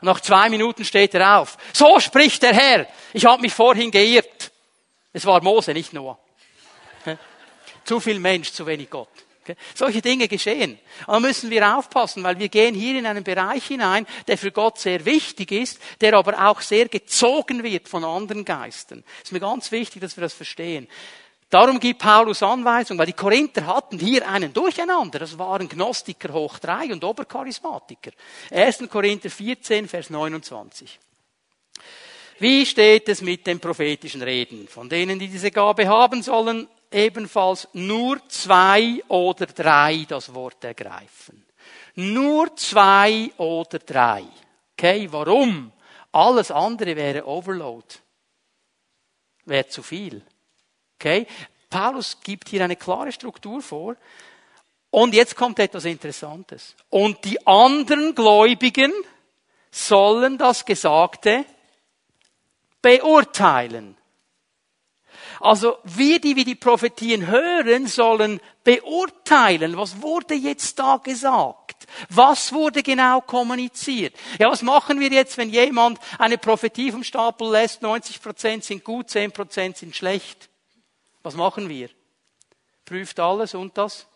[0.01, 1.57] Nach zwei Minuten steht er auf.
[1.73, 2.87] So spricht der Herr.
[3.13, 4.51] Ich habe mich vorhin geirrt.
[5.13, 6.19] Es war Mose, nicht Noah.
[7.83, 9.09] Zu viel Mensch, zu wenig Gott.
[9.73, 10.77] Solche Dinge geschehen.
[11.05, 14.77] Da müssen wir aufpassen, weil wir gehen hier in einen Bereich hinein, der für Gott
[14.77, 19.05] sehr wichtig ist, der aber auch sehr gezogen wird von anderen Geistern.
[19.19, 20.87] Es ist mir ganz wichtig, dass wir das verstehen.
[21.49, 25.19] Darum gibt Paulus Anweisung, weil die Korinther hatten hier einen Durcheinander.
[25.19, 28.11] Das waren Gnostiker hoch drei und Obercharismatiker.
[28.51, 28.89] 1.
[28.89, 30.99] Korinther 14, Vers 29.
[32.39, 34.67] Wie steht es mit den prophetischen Reden?
[34.67, 41.45] Von denen, die diese Gabe haben sollen, ebenfalls nur zwei oder drei das Wort ergreifen.
[41.95, 44.23] Nur zwei oder drei.
[44.73, 45.71] Okay, warum?
[46.11, 47.87] Alles andere wäre Overload.
[49.45, 50.21] Wäre zu viel.
[50.99, 51.27] Okay?
[51.69, 53.95] Paulus gibt hier eine klare Struktur vor.
[54.89, 56.75] Und jetzt kommt etwas Interessantes.
[56.89, 58.91] Und die anderen Gläubigen
[59.69, 61.45] sollen das Gesagte
[62.81, 63.97] beurteilen.
[65.39, 71.85] Also wir, die wir die Prophetien hören, sollen beurteilen, was wurde jetzt da gesagt?
[72.09, 74.15] Was wurde genau kommuniziert?
[74.39, 78.83] Ja, was machen wir jetzt, wenn jemand eine Prophetie vom Stapel lässt, 90 Prozent sind
[78.83, 80.49] gut, 10 Prozent sind schlecht?
[81.27, 81.89] Was machen wir?
[82.85, 84.07] Prüft alles und das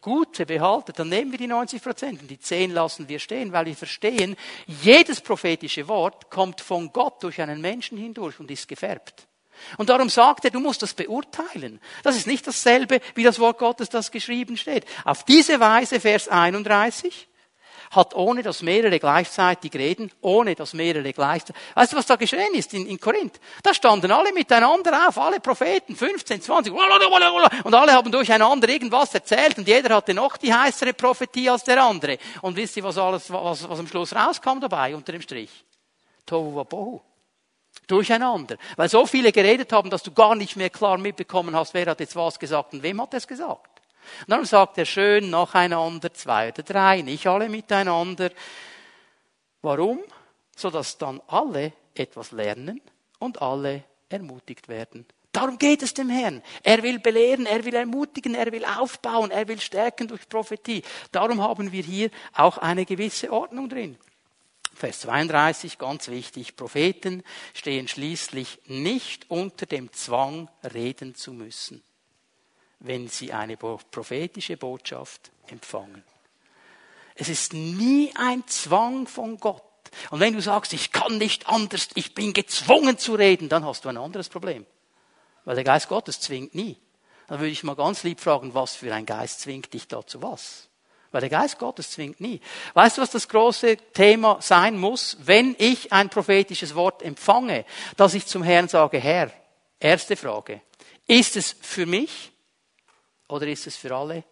[0.00, 3.66] Gute behaltet, dann nehmen wir die 90 Prozent und die 10 lassen wir stehen, weil
[3.66, 4.36] wir verstehen,
[4.68, 9.26] jedes prophetische Wort kommt von Gott durch einen Menschen hindurch und ist gefärbt.
[9.78, 11.80] Und darum sagt er, du musst das beurteilen.
[12.04, 14.86] Das ist nicht dasselbe, wie das Wort Gottes, das geschrieben steht.
[15.04, 17.26] Auf diese Weise, Vers 31,
[17.92, 21.62] hat ohne dass mehrere gleichzeitig reden, ohne dass mehrere gleichzeitig.
[21.74, 23.38] Weißt du, was da geschehen ist in, in Korinth?
[23.62, 29.58] Da standen alle miteinander auf, alle Propheten, 15, 20, und alle haben durcheinander irgendwas erzählt
[29.58, 32.18] und jeder hatte noch die heißere Prophetie als der andere.
[32.40, 35.50] Und wisst ihr, was alles, was, was am Schluss rauskam dabei unter dem Strich?
[36.24, 37.00] Tohu Wabohu.
[37.86, 38.56] Durcheinander.
[38.76, 42.00] Weil so viele geredet haben, dass du gar nicht mehr klar mitbekommen hast, wer hat
[42.00, 43.71] jetzt was gesagt und wem hat es gesagt.
[44.22, 48.30] Und dann sagt er schön nacheinander zwei oder drei, nicht alle miteinander.
[49.62, 50.00] Warum?
[50.56, 52.80] So dass dann alle etwas lernen
[53.18, 55.06] und alle ermutigt werden.
[55.32, 56.42] Darum geht es dem Herrn.
[56.62, 60.82] Er will belehren, er will ermutigen, er will aufbauen, er will stärken durch Prophetie.
[61.10, 63.96] Darum haben wir hier auch eine gewisse Ordnung drin.
[64.74, 67.22] Vers 32, ganz wichtig, Propheten
[67.54, 71.82] stehen schließlich nicht unter dem Zwang, reden zu müssen
[72.82, 76.02] wenn sie eine prophetische Botschaft empfangen.
[77.14, 79.62] Es ist nie ein Zwang von Gott.
[80.10, 83.84] Und wenn du sagst, ich kann nicht anders, ich bin gezwungen zu reden, dann hast
[83.84, 84.66] du ein anderes Problem.
[85.44, 86.76] Weil der Geist Gottes zwingt nie.
[87.28, 90.68] Dann würde ich mal ganz lieb fragen, was für ein Geist zwingt dich dazu was?
[91.10, 92.40] Weil der Geist Gottes zwingt nie.
[92.74, 97.66] Weißt du, was das große Thema sein muss, wenn ich ein prophetisches Wort empfange,
[97.96, 99.30] dass ich zum Herrn sage, Herr,
[99.78, 100.62] erste Frage,
[101.06, 102.31] ist es für mich
[103.32, 104.24] oder ist es für alle?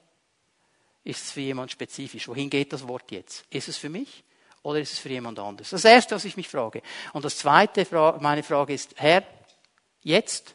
[1.05, 2.29] Ist es für jemand spezifisch?
[2.29, 3.47] Wohin geht das Wort jetzt?
[3.49, 4.23] Ist es für mich
[4.63, 5.71] oder ist es für jemand anderes?
[5.71, 6.83] Das erste, was ich mich frage.
[7.15, 7.87] Und das zweite,
[8.21, 9.25] meine Frage ist, Herr,
[10.03, 10.55] jetzt?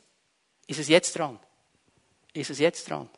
[0.68, 1.40] Ist es jetzt dran?
[2.34, 3.10] Ist es jetzt dran?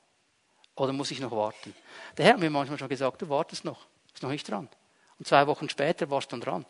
[0.76, 1.76] Oder muss ich noch warten?
[2.16, 3.86] Der Herr hat mir manchmal schon gesagt, du wartest noch.
[4.14, 4.70] Ist noch nicht dran.
[5.20, 6.66] Und zwei Wochen später warst du dann dran.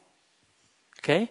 [0.98, 1.28] Okay?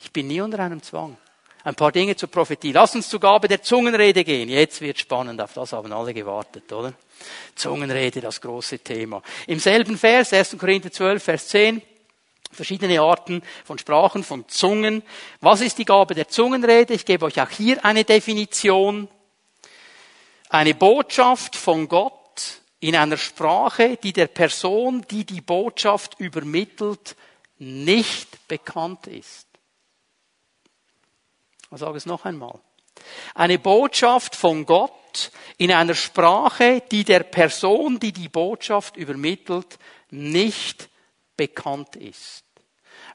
[0.00, 1.18] Ich bin nie unter einem Zwang
[1.64, 2.72] ein paar Dinge zur Prophetie.
[2.72, 4.48] Lass uns zur Gabe der Zungenrede gehen.
[4.48, 6.92] Jetzt wird spannend, auf das haben alle gewartet, oder?
[7.54, 9.22] Zungenrede, das große Thema.
[9.46, 10.56] Im selben Vers, 1.
[10.58, 11.82] Korinther 12, Vers 10,
[12.52, 15.02] verschiedene Arten von Sprachen, von Zungen.
[15.40, 16.94] Was ist die Gabe der Zungenrede?
[16.94, 19.08] Ich gebe euch auch hier eine Definition.
[20.48, 22.14] Eine Botschaft von Gott
[22.80, 27.16] in einer Sprache, die der Person, die die Botschaft übermittelt,
[27.58, 29.47] nicht bekannt ist.
[31.70, 32.58] Ich sage es noch einmal.
[33.34, 39.78] Eine Botschaft von Gott in einer Sprache, die der Person, die die Botschaft übermittelt,
[40.10, 40.88] nicht
[41.36, 42.44] bekannt ist.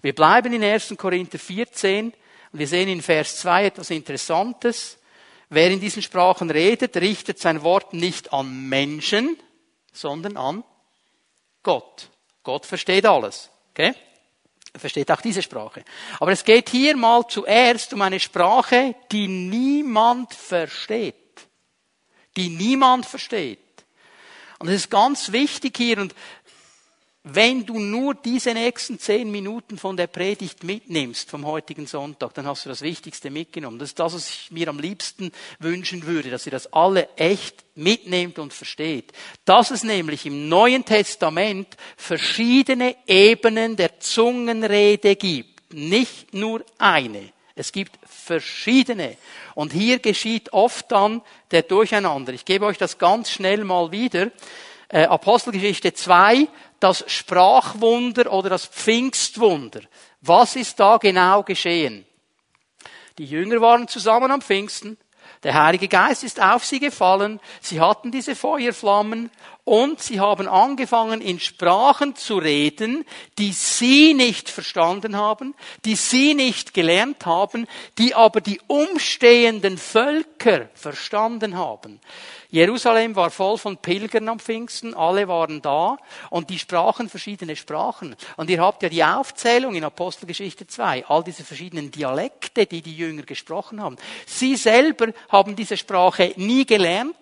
[0.02, 0.96] Wir bleiben in 1.
[0.98, 2.14] Korinther 14
[2.52, 4.98] und wir sehen in Vers 2 etwas Interessantes.
[5.50, 9.38] Wer in diesen Sprachen redet, richtet sein Wort nicht an Menschen,
[9.92, 10.64] sondern an
[11.62, 12.10] Gott.
[12.44, 13.50] Gott versteht alles.
[13.72, 13.94] Okay?
[14.74, 15.86] Er versteht auch diese Sprache.
[16.20, 21.16] Aber es geht hier mal zuerst um eine Sprache, die niemand versteht.
[22.36, 23.60] Die niemand versteht.
[24.58, 26.16] Und es ist ganz wichtig hier, und
[27.26, 32.46] wenn du nur diese nächsten zehn Minuten von der Predigt mitnimmst vom heutigen Sonntag, dann
[32.46, 33.80] hast du das Wichtigste mitgenommen.
[33.80, 37.64] Das ist das, was ich mir am liebsten wünschen würde, dass ihr das alle echt
[37.76, 39.14] mitnehmt und versteht.
[39.46, 45.74] Dass es nämlich im Neuen Testament verschiedene Ebenen der Zungenrede gibt.
[45.74, 47.32] Nicht nur eine.
[47.56, 49.16] Es gibt verschiedene.
[49.56, 52.34] Und hier geschieht oft dann der Durcheinander.
[52.34, 54.30] Ich gebe euch das ganz schnell mal wieder.
[54.94, 56.48] Äh, Apostelgeschichte 2,
[56.80, 59.82] das Sprachwunder oder das Pfingstwunder.
[60.22, 62.06] Was ist da genau geschehen?
[63.18, 65.00] Die Jünger waren zusammen am Pfingsten.
[65.42, 67.40] Der Heilige Geist ist auf sie gefallen.
[67.60, 69.32] Sie hatten diese Feuerflammen
[69.66, 73.06] und sie haben angefangen, in Sprachen zu reden,
[73.38, 80.70] die sie nicht verstanden haben, die sie nicht gelernt haben, die aber die umstehenden Völker
[80.74, 82.02] verstanden haben.
[82.50, 85.98] Jerusalem war voll von Pilgern am Pfingsten, alle waren da
[86.30, 88.16] und die sprachen verschiedene Sprachen.
[88.36, 92.96] Und ihr habt ja die Aufzählung in Apostelgeschichte 2, all diese verschiedenen Dialekte, die die
[92.96, 93.96] Jünger gesprochen haben.
[94.28, 97.16] Sie selber haben diese Sprache nie gelernt,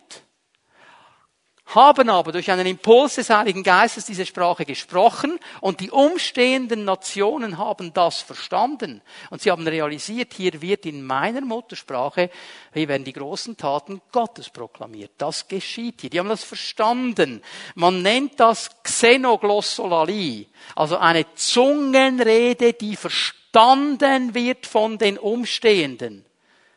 [1.75, 7.57] haben aber durch einen Impuls des Heiligen Geistes diese Sprache gesprochen und die umstehenden Nationen
[7.57, 9.01] haben das verstanden.
[9.29, 12.29] Und sie haben realisiert, hier wird in meiner Muttersprache,
[12.73, 15.12] hier werden die großen Taten Gottes proklamiert.
[15.17, 16.10] Das geschieht hier.
[16.10, 17.41] Die haben das verstanden.
[17.75, 26.25] Man nennt das Xenoglossolalie, also eine Zungenrede, die verstanden wird von den Umstehenden.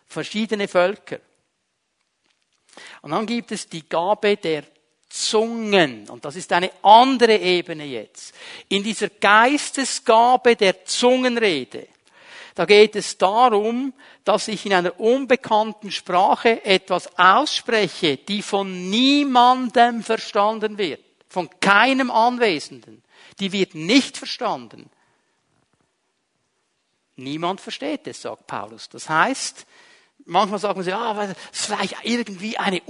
[0.07, 1.19] Verschiedene Völker.
[3.03, 4.65] Und dann gibt es die Gabe der
[5.15, 6.09] Zungen.
[6.09, 8.35] Und das ist eine andere Ebene jetzt.
[8.69, 11.87] In dieser Geistesgabe der Zungenrede.
[12.57, 13.93] Da geht es darum,
[14.25, 21.05] dass ich in einer unbekannten Sprache etwas ausspreche, die von niemandem verstanden wird.
[21.29, 23.05] Von keinem Anwesenden.
[23.39, 24.91] Die wird nicht verstanden.
[27.15, 28.89] Niemand versteht es, sagt Paulus.
[28.89, 29.65] Das heißt,
[30.25, 32.83] manchmal sagen sie, ah, das ist vielleicht irgendwie eine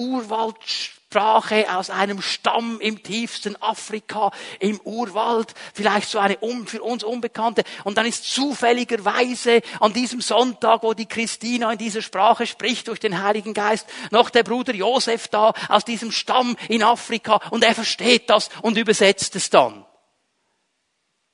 [1.15, 7.65] Urwaldsprache aus einem Stamm im tiefsten Afrika, im Urwald, vielleicht so eine für uns unbekannte.
[7.85, 13.01] Und dann ist zufälligerweise an diesem Sonntag, wo die Christina in dieser Sprache spricht durch
[13.01, 17.75] den Heiligen Geist, noch der Bruder Josef da aus diesem Stamm in Afrika und er
[17.75, 19.87] versteht das und übersetzt es dann.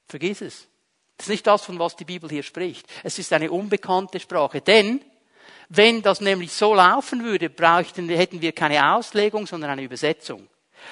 [0.06, 0.66] Vergiss es.
[1.16, 2.86] Das ist nicht das, von was die Bibel hier spricht.
[3.02, 4.62] Es ist eine unbekannte Sprache.
[4.62, 5.04] Denn,
[5.70, 10.48] wenn das nämlich so laufen würde, bräuchten, hätten wir keine Auslegung, sondern eine Übersetzung.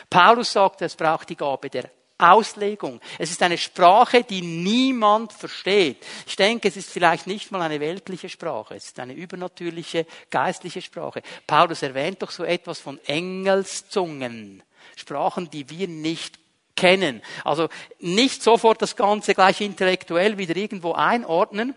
[0.08, 3.00] Paulus sagt, es braucht die Gabe der Auslegung.
[3.18, 6.04] Es ist eine Sprache, die niemand versteht.
[6.26, 8.76] Ich denke, es ist vielleicht nicht mal eine weltliche Sprache.
[8.76, 11.22] Es ist eine übernatürliche, geistliche Sprache.
[11.46, 14.62] Paulus erwähnt doch so etwas von Engelszungen.
[14.94, 16.38] Sprachen, die wir nicht
[16.76, 17.20] kennen.
[17.44, 17.68] Also
[17.98, 21.74] nicht sofort das Ganze gleich intellektuell wieder irgendwo einordnen,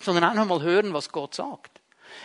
[0.00, 1.73] sondern einfach mal hören, was Gott sagt.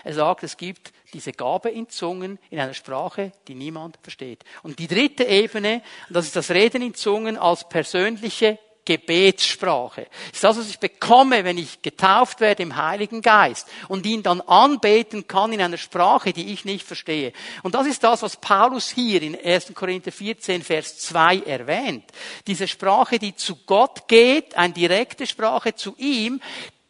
[0.03, 4.43] Er sagt, es gibt diese Gabe in Zungen in einer Sprache, die niemand versteht.
[4.63, 8.59] Und die dritte Ebene, das ist das Reden in Zungen als persönliche
[8.89, 10.07] Gebetssprache.
[10.09, 14.23] Das ist das, was ich bekomme, wenn ich getauft werde im Heiligen Geist und ihn
[14.23, 17.31] dann anbeten kann in einer Sprache, die ich nicht verstehe.
[17.61, 19.75] Und das ist das, was Paulus hier in 1.
[19.75, 22.05] Korinther 14, Vers 2 erwähnt.
[22.47, 26.41] Diese Sprache, die zu Gott geht, eine direkte Sprache zu ihm,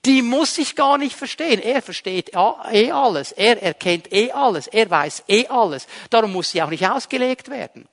[0.05, 1.61] die muss ich gar nicht verstehen.
[1.61, 3.31] Er versteht eh alles.
[3.33, 4.67] Er erkennt eh alles.
[4.67, 5.87] Er weiß eh alles.
[6.09, 7.87] Darum muss sie auch nicht ausgelegt werden.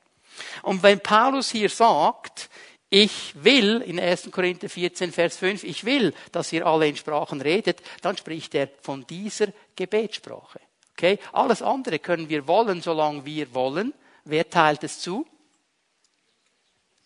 [0.63, 2.49] Und wenn Paulus hier sagt,
[2.89, 4.31] ich will, in 1.
[4.31, 8.69] Korinther 14, Vers 5, ich will, dass ihr alle in Sprachen redet, dann spricht er
[8.81, 10.61] von dieser Gebetssprache.
[10.93, 11.19] Okay?
[11.33, 13.93] Alles andere können wir wollen, solange wir wollen.
[14.25, 15.27] Wer teilt es zu?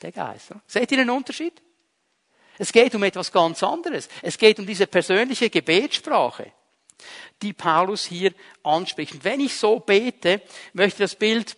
[0.02, 0.52] Der Geist.
[0.66, 1.60] Seht ihr den Unterschied?
[2.60, 4.06] Es geht um etwas ganz anderes.
[4.20, 6.52] Es geht um diese persönliche Gebetssprache,
[7.40, 9.14] die Paulus hier anspricht.
[9.14, 10.42] Und wenn ich so bete,
[10.74, 11.56] möchte ich das Bild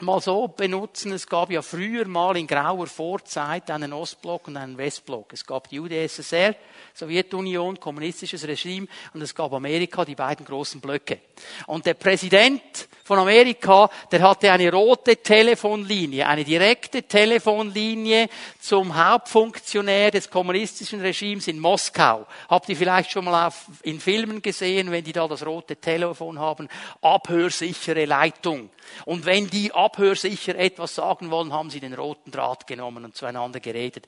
[0.00, 1.12] mal so benutzen.
[1.12, 5.34] Es gab ja früher mal in grauer Vorzeit einen Ostblock und einen Westblock.
[5.34, 6.56] Es gab die UdSSR,
[6.94, 11.20] Sowjetunion, kommunistisches Regime und es gab Amerika, die beiden großen Blöcke.
[11.66, 18.26] Und der Präsident von Amerika, der hatte eine rote Telefonlinie, eine direkte Telefonlinie
[18.58, 22.26] zum Hauptfunktionär des kommunistischen Regimes in Moskau.
[22.48, 26.38] Habt ihr vielleicht schon mal auf, in Filmen gesehen, wenn die da das rote Telefon
[26.38, 26.70] haben?
[27.02, 28.70] Abhörsichere Leitung.
[29.04, 33.60] Und wenn die abhörsicher etwas sagen wollen, haben sie den roten Draht genommen und zueinander
[33.60, 34.06] geredet.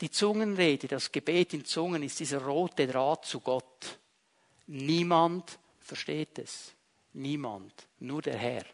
[0.00, 3.98] Die Zungenrede, das Gebet in Zungen ist dieser rote Draht zu Gott.
[4.66, 6.75] Niemand versteht es.
[7.16, 7.72] Niemand.
[7.98, 8.64] Nur der Herr.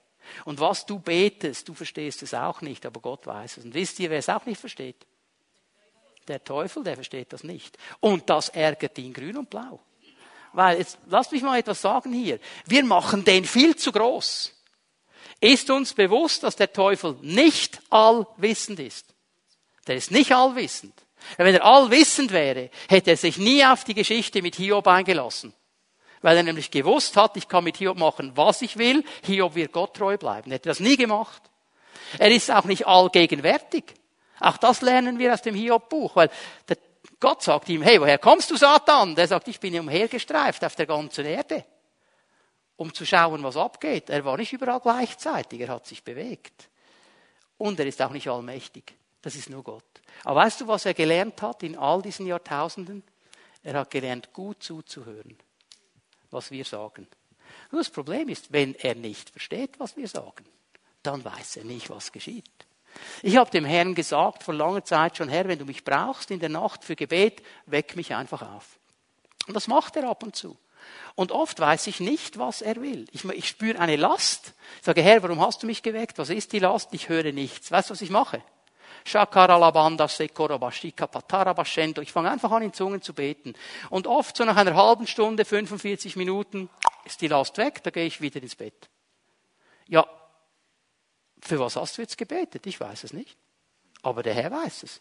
[0.45, 3.65] Und was du betest, du verstehst es auch nicht, aber Gott weiß es.
[3.65, 5.07] Und wisst ihr, wer es auch nicht versteht?
[6.27, 7.79] Der Teufel, der versteht das nicht.
[8.01, 9.81] Und das ärgert ihn grün und blau.
[10.53, 12.41] Weil, jetzt, lasst mich mal etwas sagen hier.
[12.67, 14.53] Wir machen den viel zu groß.
[15.41, 19.15] Ist uns bewusst, dass der Teufel nicht allwissend ist?
[19.87, 20.95] Der ist nicht allwissend.
[21.37, 25.55] Wenn er allwissend wäre, hätte er sich nie auf die Geschichte mit Hiob eingelassen.
[26.23, 29.73] Weil er nämlich gewusst hat, ich kann mit Hiob machen, was ich will, Hiob wird
[29.73, 30.51] Gott treu bleiben.
[30.51, 31.43] Er hätte das nie gemacht.
[32.19, 33.85] Er ist auch nicht allgegenwärtig.
[34.41, 36.31] Auch das lernen wir aus dem Hiob-Buch, weil
[37.21, 39.15] Gott sagt ihm, hey, woher kommst du, Satan?
[39.15, 41.65] Der sagt, ich bin umhergestreift auf der ganzen Erde
[42.83, 44.11] um zu schauen, was abgeht.
[44.11, 46.69] Er war nicht überall gleichzeitig, er hat sich bewegt.
[47.57, 48.95] Und er ist auch nicht allmächtig.
[49.23, 49.85] Das ist nur Gott.
[50.25, 53.05] Aber weißt du, was er gelernt hat in all diesen Jahrtausenden?
[53.63, 55.39] Er hat gelernt, gut zuzuhören,
[56.33, 57.07] was wir sagen.
[57.71, 60.45] Nur das Problem ist, wenn er nicht versteht, was wir sagen,
[61.03, 62.51] dann weiß er nicht, was geschieht.
[63.23, 66.41] Ich habe dem Herrn gesagt, vor langer Zeit schon, Herr, wenn du mich brauchst in
[66.41, 68.79] der Nacht für Gebet, weck mich einfach auf.
[69.47, 70.59] Und das macht er ab und zu.
[71.15, 73.07] Und oft weiß ich nicht, was er will.
[73.13, 74.55] Ich, ich spüre eine Last.
[74.79, 76.19] Ich sage, Herr, warum hast du mich geweckt?
[76.19, 76.93] Was ist die Last?
[76.93, 77.71] Ich höre nichts.
[77.71, 78.43] Weißt du, was ich mache?
[82.03, 83.55] Ich fange einfach an, in Zungen zu beten.
[83.91, 86.71] Und oft so nach einer halben Stunde, 45 Minuten,
[87.05, 88.89] ist die Last weg, da gehe ich wieder ins Bett.
[89.89, 90.07] Ja,
[91.41, 92.67] für was hast du jetzt gebetet?
[92.67, 93.37] Ich weiß es nicht.
[94.03, 95.01] Aber der Herr weiß es.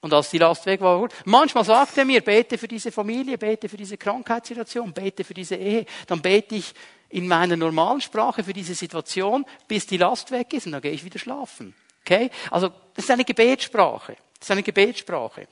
[0.00, 3.68] Und als die Last weg war, manchmal sagt er mir, bete für diese Familie, bete
[3.68, 5.84] für diese Krankheitssituation, bete für diese Ehe.
[6.06, 6.72] Dann bete ich
[7.10, 10.92] in meiner normalen Sprache für diese Situation, bis die Last weg ist und dann gehe
[10.92, 11.74] ich wieder schlafen.
[12.10, 12.30] Okay?
[12.50, 14.16] Also, das ist eine Gebetssprache.
[14.38, 15.46] Das ist eine Gebetssprache.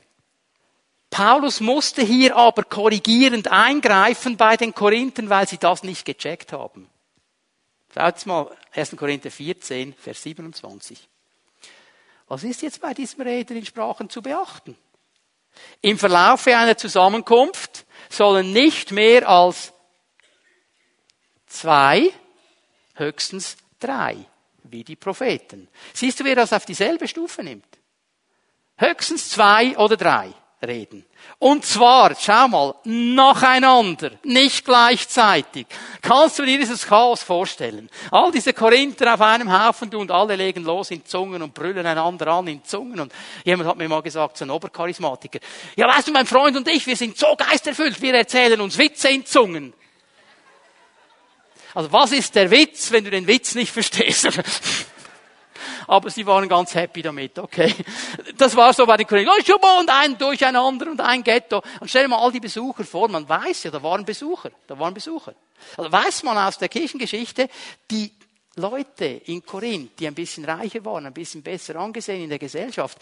[1.08, 6.90] Paulus musste hier aber korrigierend eingreifen bei den Korinthern, weil sie das nicht gecheckt haben.
[7.94, 8.96] Schaut mal, 1.
[8.96, 11.08] Korinther 14, Vers 27.
[12.26, 14.76] Was ist jetzt bei diesem Reden in Sprachen zu beachten?
[15.80, 19.72] Im Verlaufe einer Zusammenkunft sollen nicht mehr als
[21.46, 22.10] zwei,
[22.94, 24.16] höchstens drei,
[24.70, 25.68] wie die Propheten.
[25.92, 27.66] Siehst du, wer das auf dieselbe Stufe nimmt?
[28.76, 30.32] Höchstens zwei oder drei
[30.66, 31.04] reden.
[31.38, 35.66] Und zwar, schau mal, nacheinander, nicht gleichzeitig.
[36.02, 37.88] Kannst du dir dieses Chaos vorstellen?
[38.10, 42.26] All diese Korinther auf einem Haufen und alle legen los in Zungen und brüllen einander
[42.28, 42.98] an in Zungen.
[42.98, 43.12] Und
[43.44, 45.38] jemand hat mir mal gesagt, so ein Obercharismatiker,
[45.76, 49.10] ja weißt du, mein Freund und ich, wir sind so geisterfüllt, wir erzählen uns Witze
[49.10, 49.74] in Zungen.
[51.74, 54.28] Also was ist der Witz, wenn du den Witz nicht verstehst?
[55.88, 57.74] aber sie waren ganz happy damit, okay.
[58.36, 59.30] Das war so bei den Kollegen.
[59.30, 61.62] Oh, und ein Durcheinander und ein Ghetto.
[61.80, 64.78] Und stell dir mal all die Besucher vor, man weiß ja, da waren Besucher, da
[64.78, 65.34] waren Besucher.
[65.76, 67.48] Also weiß man aus der Kirchengeschichte,
[67.90, 68.12] die
[68.56, 72.98] Leute in Korinth, die ein bisschen reicher waren, ein bisschen besser angesehen in der Gesellschaft,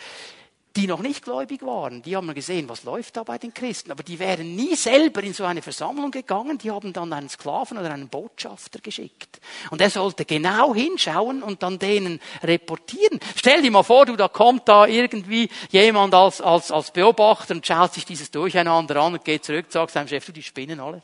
[0.77, 3.91] die noch nicht gläubig waren, die haben gesehen, was läuft da bei den Christen.
[3.91, 7.79] Aber die wären nie selber in so eine Versammlung gegangen, die haben dann einen Sklaven
[7.79, 9.41] oder einen Botschafter geschickt.
[9.71, 13.19] Und er sollte genau hinschauen und dann denen reportieren.
[13.35, 17.67] Stell dir mal vor, du, da kommt da irgendwie jemand als, als, als Beobachter und
[17.67, 21.03] schaut sich dieses Durcheinander an und geht zurück, sagt seinem Chef, du, die spinnen alle.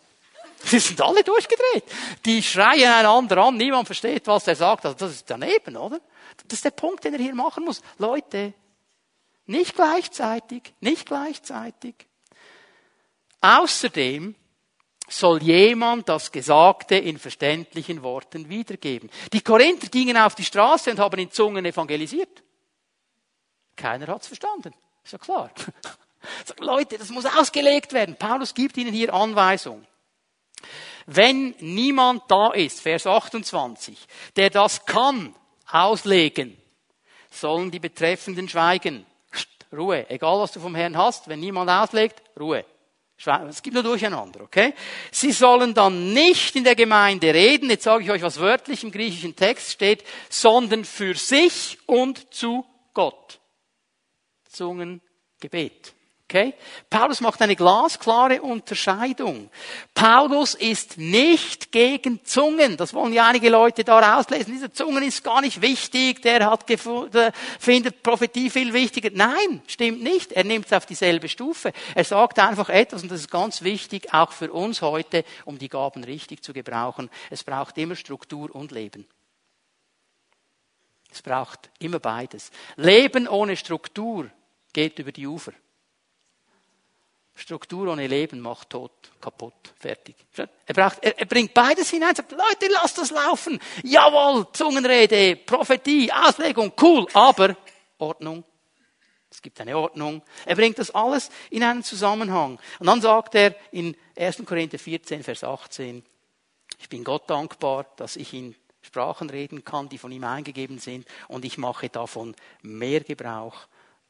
[0.64, 1.84] Sie sind alle durchgedreht.
[2.24, 4.84] Die schreien einander an, niemand versteht, was er sagt.
[4.84, 5.98] Also das ist daneben, oder?
[6.46, 7.80] Das ist der Punkt, den er hier machen muss.
[7.98, 8.52] Leute,
[9.46, 11.94] nicht gleichzeitig, nicht gleichzeitig.
[13.40, 14.34] Außerdem
[15.08, 19.10] soll jemand das Gesagte in verständlichen Worten wiedergeben.
[19.32, 22.42] Die Korinther gingen auf die Straße und haben in Zungen evangelisiert.
[23.76, 24.72] Keiner hat's verstanden.
[25.04, 25.50] Ist ja klar.
[26.60, 28.16] Leute, das muss ausgelegt werden.
[28.16, 29.84] Paulus gibt ihnen hier Anweisung.
[31.06, 33.98] Wenn niemand da ist, Vers 28,
[34.36, 35.34] der das kann
[35.70, 36.56] auslegen,
[37.30, 39.04] sollen die Betreffenden schweigen.
[39.72, 40.06] Ruhe.
[40.08, 42.64] Egal, was du vom Herrn hast, wenn niemand auslegt, Ruhe.
[43.48, 44.74] Es gibt nur Durcheinander, okay?
[45.12, 48.90] Sie sollen dann nicht in der Gemeinde reden, jetzt sage ich euch, was wörtlich im
[48.90, 53.40] griechischen Text steht, sondern für sich und zu Gott.
[54.48, 55.94] Zungengebet.
[56.32, 56.54] Okay?
[56.88, 59.50] Paulus macht eine glasklare Unterscheidung.
[59.92, 62.78] Paulus ist nicht gegen Zungen.
[62.78, 64.54] Das wollen ja einige Leute da rauslesen.
[64.54, 66.22] Diese Zungen ist gar nicht wichtig.
[66.22, 69.10] Der hat der findet Prophetie viel wichtiger.
[69.12, 70.32] Nein, stimmt nicht.
[70.32, 71.70] Er nimmt es auf dieselbe Stufe.
[71.94, 75.68] Er sagt einfach etwas, und das ist ganz wichtig, auch für uns heute, um die
[75.68, 77.10] Gaben richtig zu gebrauchen.
[77.28, 79.06] Es braucht immer Struktur und Leben.
[81.10, 82.50] Es braucht immer beides.
[82.76, 84.30] Leben ohne Struktur
[84.72, 85.52] geht über die Ufer.
[87.34, 90.16] Struktur ohne Leben macht tot, kaputt, fertig.
[90.66, 93.58] Er, braucht, er, er bringt beides hinein, sagt, Leute, lasst das laufen.
[93.82, 97.56] Jawohl, Zungenrede, Prophetie, Auslegung, cool, aber
[97.98, 98.44] Ordnung.
[99.30, 100.22] Es gibt eine Ordnung.
[100.44, 102.58] Er bringt das alles in einen Zusammenhang.
[102.78, 104.44] Und dann sagt er in 1.
[104.44, 106.04] Korinther 14, Vers 18,
[106.78, 111.06] ich bin Gott dankbar, dass ich in Sprachen reden kann, die von ihm eingegeben sind,
[111.28, 113.56] und ich mache davon mehr Gebrauch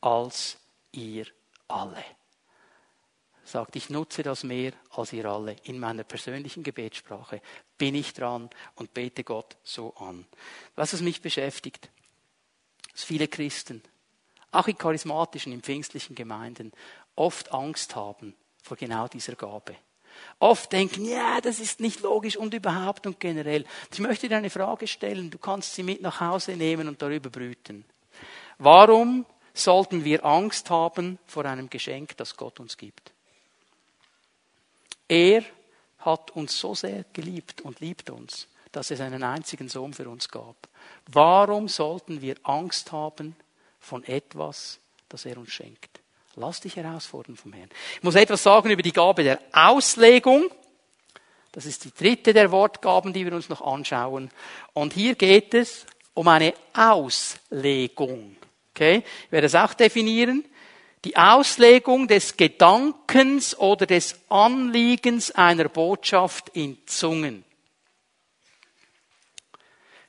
[0.00, 0.58] als
[0.90, 1.26] ihr
[1.68, 2.04] alle
[3.52, 5.56] sagt, ich nutze das mehr als ihr alle.
[5.64, 7.40] In meiner persönlichen Gebetssprache
[7.78, 10.26] bin ich dran und bete Gott so an.
[10.74, 11.90] Was es mich beschäftigt,
[12.92, 13.82] dass viele Christen,
[14.50, 16.72] auch in charismatischen, in pfingstlichen Gemeinden,
[17.14, 19.76] oft Angst haben vor genau dieser Gabe.
[20.38, 23.64] Oft denken, ja, das ist nicht logisch und überhaupt und generell.
[23.90, 27.30] Ich möchte dir eine Frage stellen, du kannst sie mit nach Hause nehmen und darüber
[27.30, 27.84] brüten.
[28.58, 29.24] Warum
[29.54, 33.11] sollten wir Angst haben vor einem Geschenk, das Gott uns gibt?
[35.12, 35.42] Er
[35.98, 40.30] hat uns so sehr geliebt und liebt uns, dass er seinen einzigen Sohn für uns
[40.30, 40.56] gab.
[41.08, 43.36] Warum sollten wir Angst haben
[43.78, 44.78] von etwas,
[45.10, 46.00] das er uns schenkt?
[46.34, 47.68] Lass dich herausfordern vom Herrn.
[47.96, 50.50] Ich muss etwas sagen über die Gabe der Auslegung.
[51.52, 54.30] Das ist die dritte der Wortgaben, die wir uns noch anschauen.
[54.72, 55.84] Und hier geht es
[56.14, 58.38] um eine Auslegung.
[58.74, 59.04] Okay?
[59.26, 60.46] Ich werde es auch definieren
[61.04, 67.44] die Auslegung des Gedankens oder des Anliegens einer Botschaft in Zungen.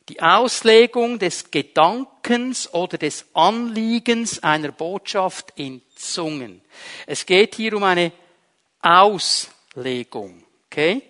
[0.09, 6.61] Die Auslegung des Gedankens oder des Anliegens einer Botschaft in Zungen.
[7.07, 8.11] Es geht hier um eine
[8.81, 10.43] Auslegung.
[10.65, 11.01] Okay?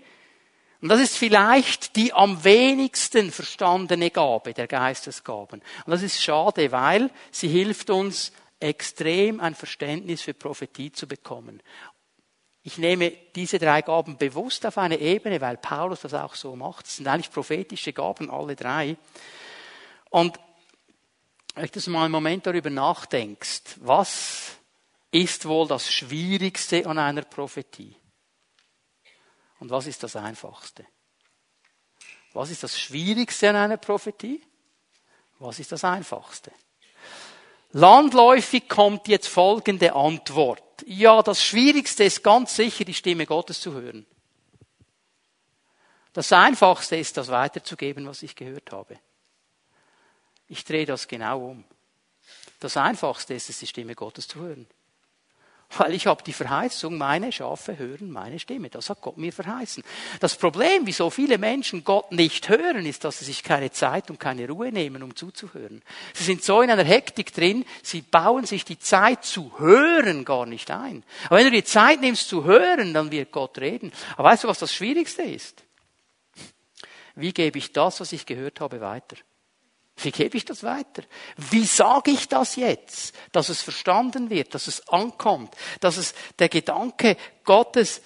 [0.82, 5.62] Und das ist vielleicht die am wenigsten verstandene Gabe der Geistesgaben.
[5.86, 8.32] Und das ist schade, weil sie hilft uns
[8.64, 11.62] extrem ein Verständnis für Prophetie zu bekommen.
[12.64, 16.88] Ich nehme diese drei Gaben bewusst auf eine Ebene, weil Paulus das auch so macht.
[16.88, 18.96] Es sind eigentlich prophetische Gaben, alle drei.
[20.10, 20.40] Und
[21.56, 24.58] möchte, du mal einen Moment darüber nachdenkst, was
[25.12, 27.96] ist wohl das Schwierigste an einer Prophetie?
[29.60, 30.86] Und was ist das Einfachste?
[32.32, 34.42] Was ist das Schwierigste an einer Prophetie?
[35.40, 36.52] Was ist das Einfachste?
[37.74, 40.64] Landläufig kommt jetzt folgende Antwort.
[40.86, 44.06] Ja, das Schwierigste ist ganz sicher, die Stimme Gottes zu hören.
[46.14, 49.00] Das Einfachste ist, das weiterzugeben, was ich gehört habe.
[50.48, 51.64] Ich drehe das genau um.
[52.60, 54.68] Das Einfachste ist es, die Stimme Gottes zu hören.
[55.78, 58.70] Weil ich habe die Verheißung, meine Schafe hören meine Stimme.
[58.70, 59.84] Das hat Gott mir verheißen.
[60.20, 64.20] Das Problem, wieso viele Menschen Gott nicht hören, ist, dass sie sich keine Zeit und
[64.20, 65.82] keine Ruhe nehmen, um zuzuhören.
[66.14, 70.46] Sie sind so in einer Hektik drin, sie bauen sich die Zeit zu hören gar
[70.46, 71.04] nicht ein.
[71.26, 73.92] Aber wenn du die Zeit nimmst zu hören, dann wird Gott reden.
[74.16, 75.64] Aber weißt du, was das Schwierigste ist?
[77.16, 79.18] Wie gebe ich das, was ich gehört habe, weiter?
[79.98, 81.04] Wie gebe ich das weiter?
[81.38, 86.50] Wie sage ich das jetzt, dass es verstanden wird, dass es ankommt, dass es der
[86.50, 88.02] Gedanke Gottes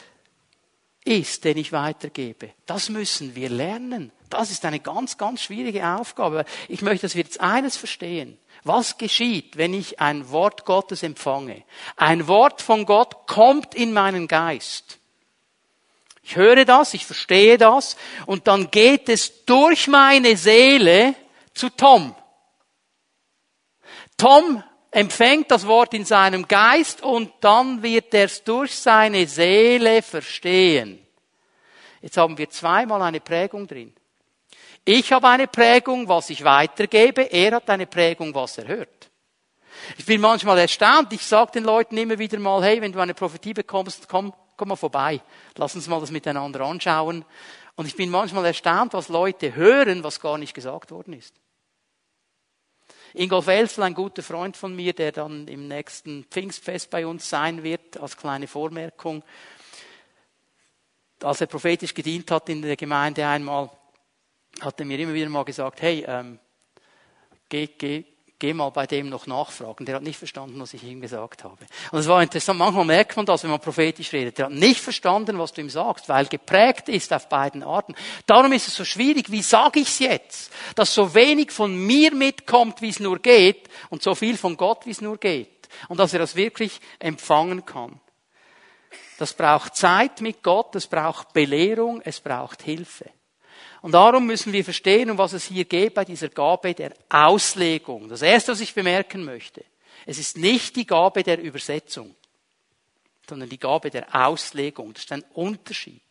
[1.06, 2.52] ist, den ich weitergebe?
[2.66, 4.12] Das müssen wir lernen.
[4.30, 6.44] Das ist eine ganz, ganz schwierige Aufgabe.
[6.68, 8.38] Ich möchte, dass wir jetzt eines verstehen.
[8.64, 11.64] Was geschieht, wenn ich ein Wort Gottes empfange?
[11.96, 15.00] Ein Wort von Gott kommt in meinen Geist.
[16.22, 21.16] Ich höre das, ich verstehe das und dann geht es durch meine Seele
[21.58, 22.16] zu Tom.
[24.18, 30.02] Tom empfängt das Wort in seinem Geist und dann wird er es durch seine Seele
[30.02, 31.06] verstehen.
[32.02, 33.94] Jetzt haben wir zweimal eine Prägung drin.
[34.86, 39.12] Ich habe eine Prägung, was ich weitergebe, er hat eine Prägung, was er hört.
[39.98, 43.14] Ich bin manchmal erstaunt, ich sage den Leuten immer wieder mal, hey, wenn du eine
[43.14, 45.22] Prophetie bekommst, komm, komm mal vorbei,
[45.56, 47.26] lass uns mal das miteinander anschauen.
[47.76, 51.36] Und ich bin manchmal erstaunt, was Leute hören, was gar nicht gesagt worden ist.
[53.18, 57.64] Ingolf Elsel, ein guter Freund von mir, der dann im nächsten Pfingstfest bei uns sein
[57.64, 59.24] wird, als kleine Vormerkung.
[61.24, 63.72] Als er prophetisch gedient hat in der Gemeinde einmal,
[64.62, 66.38] hat er mir immer wieder mal gesagt, hey, ähm,
[67.50, 68.06] geh, geh,
[68.40, 69.86] geh mal bei dem noch nachfragen.
[69.86, 71.66] Der hat nicht verstanden, was ich ihm gesagt habe.
[71.92, 74.38] Und es war interessant, manchmal merkt man das, wenn man prophetisch redet.
[74.38, 77.96] Der hat nicht verstanden, was du ihm sagst, weil geprägt ist auf beiden Arten.
[78.26, 80.52] Darum ist es so schwierig, wie sage ich es jetzt?
[80.76, 84.86] Dass so wenig von mir mitkommt, wie es nur geht, und so viel von Gott,
[84.86, 85.68] wie es nur geht.
[85.88, 88.00] Und dass er das wirklich empfangen kann.
[89.18, 93.10] Das braucht Zeit mit Gott, es braucht Belehrung, es braucht Hilfe.
[93.82, 98.10] Und darum müssen wir verstehen, um was es hier geht bei dieser Gabe der Auslegung.
[98.10, 99.64] Das erste, was ich bemerken möchte,
[100.06, 102.16] es ist nicht die Gabe der Übersetzung,
[103.28, 104.94] sondern die Gabe der Auslegung.
[104.94, 106.02] Das ist ein Unterschied.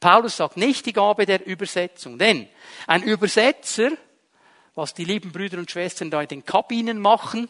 [0.00, 2.48] Paulus sagt nicht die Gabe der Übersetzung, denn
[2.86, 3.90] ein Übersetzer,
[4.74, 7.48] was die lieben Brüder und Schwestern da in den Kabinen machen,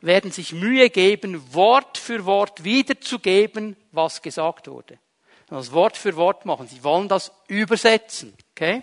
[0.00, 4.98] werden sich Mühe geben, Wort für Wort wiederzugeben, was gesagt wurde.
[5.48, 6.66] Das Wort für Wort machen.
[6.66, 8.36] Sie wollen das übersetzen.
[8.56, 8.82] Okay?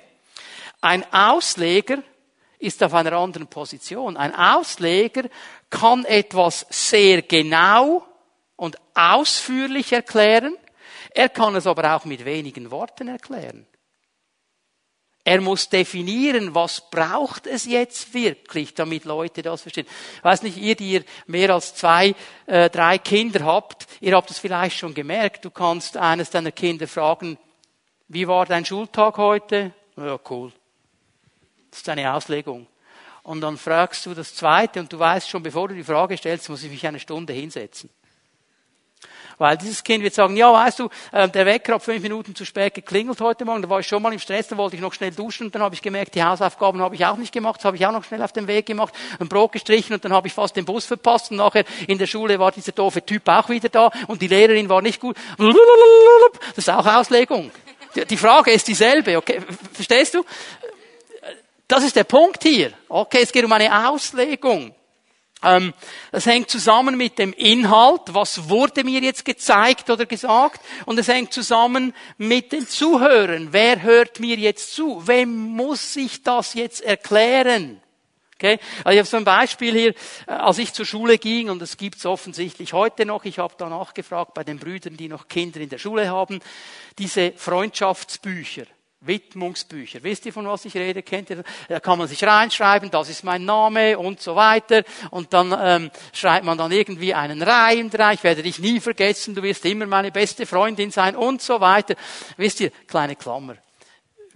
[0.82, 2.04] Ein Ausleger
[2.60, 4.18] ist auf einer anderen Position.
[4.18, 5.24] Ein Ausleger
[5.70, 8.06] kann etwas sehr genau
[8.56, 10.56] und ausführlich erklären.
[11.10, 13.66] Er kann es aber auch mit wenigen Worten erklären.
[15.26, 19.88] Er muss definieren, was braucht es jetzt wirklich, damit Leute das verstehen.
[20.18, 22.14] Ich weiß nicht, ihr, die ihr mehr als zwei,
[22.46, 25.46] äh, drei Kinder habt, ihr habt es vielleicht schon gemerkt.
[25.46, 27.38] Du kannst eines deiner Kinder fragen,
[28.14, 29.72] wie war dein Schultag heute?
[29.98, 30.52] Ja, cool.
[31.72, 32.68] Das ist eine Auslegung.
[33.24, 36.50] Und dann fragst du das zweite und du weißt schon, bevor du die Frage stellst,
[36.50, 37.90] muss ich mich eine Stunde hinsetzen.
[39.38, 42.46] Weil dieses Kind wird sagen, ja, weißt du, äh, der Wecker hat fünf Minuten zu
[42.46, 44.94] spät geklingelt heute Morgen, da war ich schon mal im Stress, da wollte ich noch
[44.94, 47.66] schnell duschen und dann habe ich gemerkt, die Hausaufgaben habe ich auch nicht gemacht, das
[47.66, 50.28] habe ich auch noch schnell auf dem Weg gemacht, ein Brot gestrichen und dann habe
[50.28, 53.50] ich fast den Bus verpasst und nachher in der Schule war dieser doofe Typ auch
[53.50, 55.18] wieder da und die Lehrerin war nicht gut.
[55.38, 57.52] Das ist auch Auslegung.
[57.96, 59.42] Die Frage ist dieselbe, okay?
[59.74, 60.24] Verstehst du?
[61.68, 62.74] Das ist der Punkt hier.
[62.90, 64.74] Okay, es geht um eine Auslegung.
[65.44, 65.74] Ähm,
[66.12, 71.08] das hängt zusammen mit dem Inhalt, was wurde mir jetzt gezeigt oder gesagt, und es
[71.08, 73.50] hängt zusammen mit den Zuhörern.
[73.52, 75.06] Wer hört mir jetzt zu?
[75.06, 77.83] Wem muss ich das jetzt erklären?
[78.44, 78.60] Okay?
[78.84, 79.94] Also ich habe so ein Beispiel hier,
[80.28, 83.70] äh, als ich zur Schule ging, und das gibt's offensichtlich heute noch, ich habe da
[83.70, 86.42] nachgefragt bei den Brüdern, die noch Kinder in der Schule haben,
[86.98, 88.64] diese Freundschaftsbücher.
[89.00, 90.02] Widmungsbücher.
[90.04, 91.04] Wisst ihr, von was ich rede?
[91.04, 91.44] Kennt ihr?
[91.68, 94.84] Da kann man sich reinschreiben, das ist mein Name und so weiter.
[95.12, 98.16] Und dann ähm, schreibt man dann irgendwie einen Reim rein.
[98.16, 101.96] Ich werde dich nie vergessen, du wirst immer meine beste Freundin sein und so weiter.
[102.38, 103.56] Wisst ihr, kleine Klammer.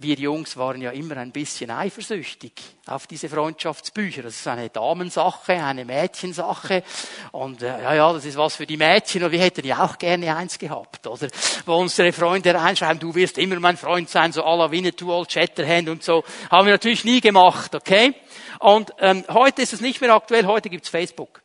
[0.00, 2.52] Wir Jungs waren ja immer ein bisschen eifersüchtig
[2.86, 4.22] auf diese Freundschaftsbücher.
[4.22, 6.84] Das ist eine Damensache, eine Mädchensache.
[7.32, 9.24] Und äh, ja, ja, das ist was für die Mädchen.
[9.24, 11.28] Und wir hätten ja auch gerne eins gehabt, oder?
[11.66, 15.32] Wo unsere Freunde reinschreiben, du wirst immer mein Freund sein, so à la Winnetou, Old
[15.32, 16.22] Shatterhand und so.
[16.50, 18.14] Haben wir natürlich nie gemacht, okay?
[18.60, 21.42] Und ähm, heute ist es nicht mehr aktuell, heute gibt's Facebook.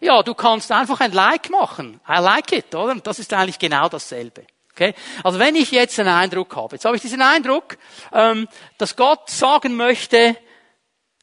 [0.00, 2.00] Ja, du kannst einfach ein Like machen.
[2.08, 2.92] I like it, oder?
[2.92, 4.46] Und das ist eigentlich genau dasselbe.
[4.72, 4.94] Okay?
[5.22, 7.76] Also wenn ich jetzt einen Eindruck habe, jetzt habe ich diesen Eindruck,
[8.12, 8.48] ähm,
[8.78, 10.36] dass Gott sagen möchte,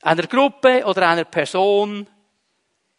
[0.02, 2.08] einer Gruppe oder einer Person,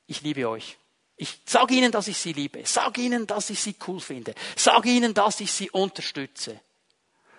[0.07, 0.77] ich liebe euch.
[1.17, 2.63] Ich sage ihnen, dass ich sie liebe.
[2.65, 4.35] Sag ihnen, dass ich sie cool finde.
[4.57, 6.61] Sag ihnen, dass ich sie unterstütze.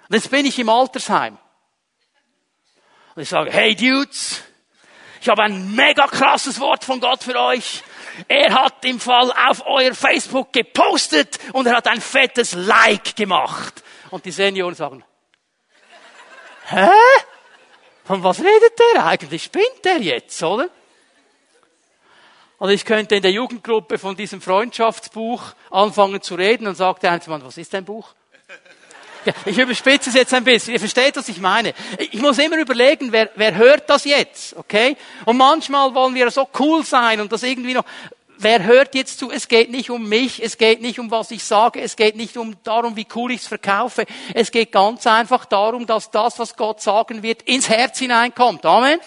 [0.10, 1.38] Und jetzt bin ich im Altersheim.
[3.16, 4.41] Und ich sage, hey Dudes,
[5.22, 7.84] ich habe ein mega krasses Wort von Gott für euch.
[8.28, 13.84] Er hat im Fall auf euer Facebook gepostet und er hat ein fettes Like gemacht.
[14.10, 15.04] Und die Senioren sagen,
[16.68, 16.90] hä?
[18.06, 19.44] Von was redet der eigentlich?
[19.44, 20.70] Spinnt der jetzt, oder?
[22.58, 27.12] Und ich könnte in der Jugendgruppe von diesem Freundschaftsbuch anfangen zu reden und sagt der
[27.12, 28.14] Einzelmann, was ist dein Buch?
[29.46, 30.74] Ich überspitze es jetzt ein bisschen.
[30.74, 31.74] Ihr versteht, was ich meine.
[31.98, 34.96] Ich muss immer überlegen, wer, wer hört das jetzt, okay?
[35.26, 37.86] Und manchmal wollen wir so cool sein und das irgendwie noch,
[38.38, 39.30] wer hört jetzt zu?
[39.30, 42.38] Es geht nicht um mich, es geht nicht um was ich sage, es geht nicht
[42.38, 44.06] um darum, wie cool ich es verkaufe.
[44.34, 48.66] Es geht ganz einfach darum, dass das, was Gott sagen wird, ins Herz hineinkommt.
[48.66, 49.00] Amen.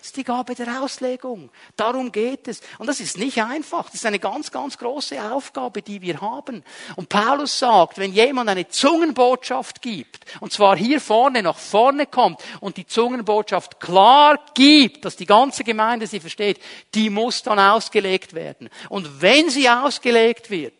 [0.00, 1.50] Das ist die Gabe der Auslegung.
[1.76, 2.62] Darum geht es.
[2.78, 3.84] Und das ist nicht einfach.
[3.84, 6.64] Das ist eine ganz, ganz große Aufgabe, die wir haben.
[6.96, 12.40] Und Paulus sagt, wenn jemand eine Zungenbotschaft gibt, und zwar hier vorne nach vorne kommt
[12.60, 16.60] und die Zungenbotschaft klar gibt, dass die ganze Gemeinde sie versteht,
[16.94, 18.70] die muss dann ausgelegt werden.
[18.88, 20.72] Und wenn sie ausgelegt wird,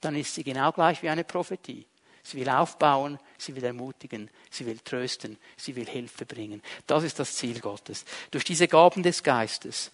[0.00, 1.86] dann ist sie genau gleich wie eine Prophetie.
[2.22, 6.62] Sie will aufbauen, sie will ermutigen, sie will trösten, sie will Hilfe bringen.
[6.86, 8.04] Das ist das Ziel Gottes.
[8.30, 9.90] Durch diese Gaben des Geistes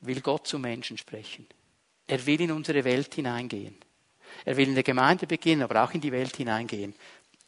[0.00, 1.46] will Gott zu Menschen sprechen.
[2.06, 3.76] Er will in unsere Welt hineingehen.
[4.44, 6.94] Er will in der Gemeinde beginnen, aber auch in die Welt hineingehen.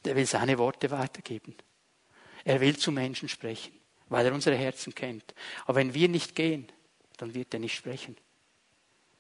[0.04, 1.54] Er will seine Worte weitergeben.
[2.44, 3.72] Er will zu Menschen sprechen,
[4.08, 5.34] weil er unsere Herzen kennt.
[5.66, 6.68] Aber wenn wir nicht gehen,
[7.16, 8.16] dann wird er nicht sprechen.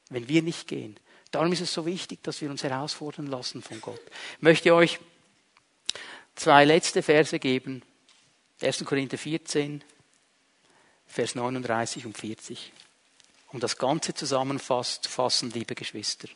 [0.08, 0.98] Wenn wir nicht gehen.
[1.30, 4.00] Darum ist es so wichtig, dass wir uns herausfordern lassen von Gott.
[4.36, 4.98] Ich möchte euch
[6.34, 7.82] zwei letzte Verse geben.
[8.60, 8.84] 1.
[8.84, 9.84] Korinther 14,
[11.06, 12.72] Vers 39 und 40.
[13.52, 16.28] Um das Ganze zusammenzufassen, liebe Geschwister.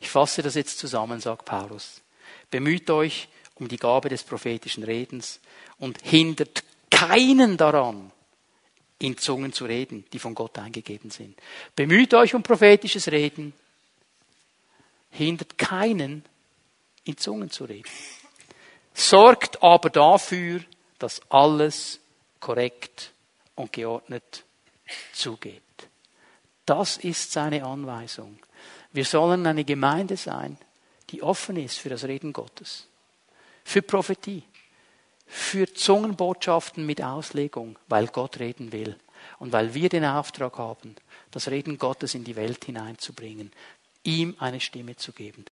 [0.00, 2.02] Ich fasse das jetzt zusammen, sagt Paulus.
[2.50, 5.40] Bemüht euch um die Gabe des prophetischen Redens
[5.78, 8.10] und hindert keinen daran,
[8.98, 11.38] in Zungen zu reden, die von Gott eingegeben sind.
[11.74, 13.52] Bemüht euch um prophetisches Reden,
[15.12, 16.24] hindert keinen,
[17.04, 17.88] in Zungen zu reden
[18.94, 20.60] sorgt aber dafür,
[20.98, 22.00] dass alles
[22.40, 23.12] korrekt
[23.54, 24.44] und geordnet
[25.12, 25.62] zugeht.
[26.66, 28.38] Das ist seine Anweisung.
[28.92, 30.58] Wir sollen eine Gemeinde sein,
[31.10, 32.86] die offen ist für das Reden Gottes,
[33.64, 34.44] für Prophetie,
[35.26, 38.96] für Zungenbotschaften mit Auslegung, weil Gott reden will
[39.38, 40.94] und weil wir den Auftrag haben,
[41.30, 43.50] das Reden Gottes in die Welt hineinzubringen,
[44.04, 45.40] ihm eine Stimme zu geben.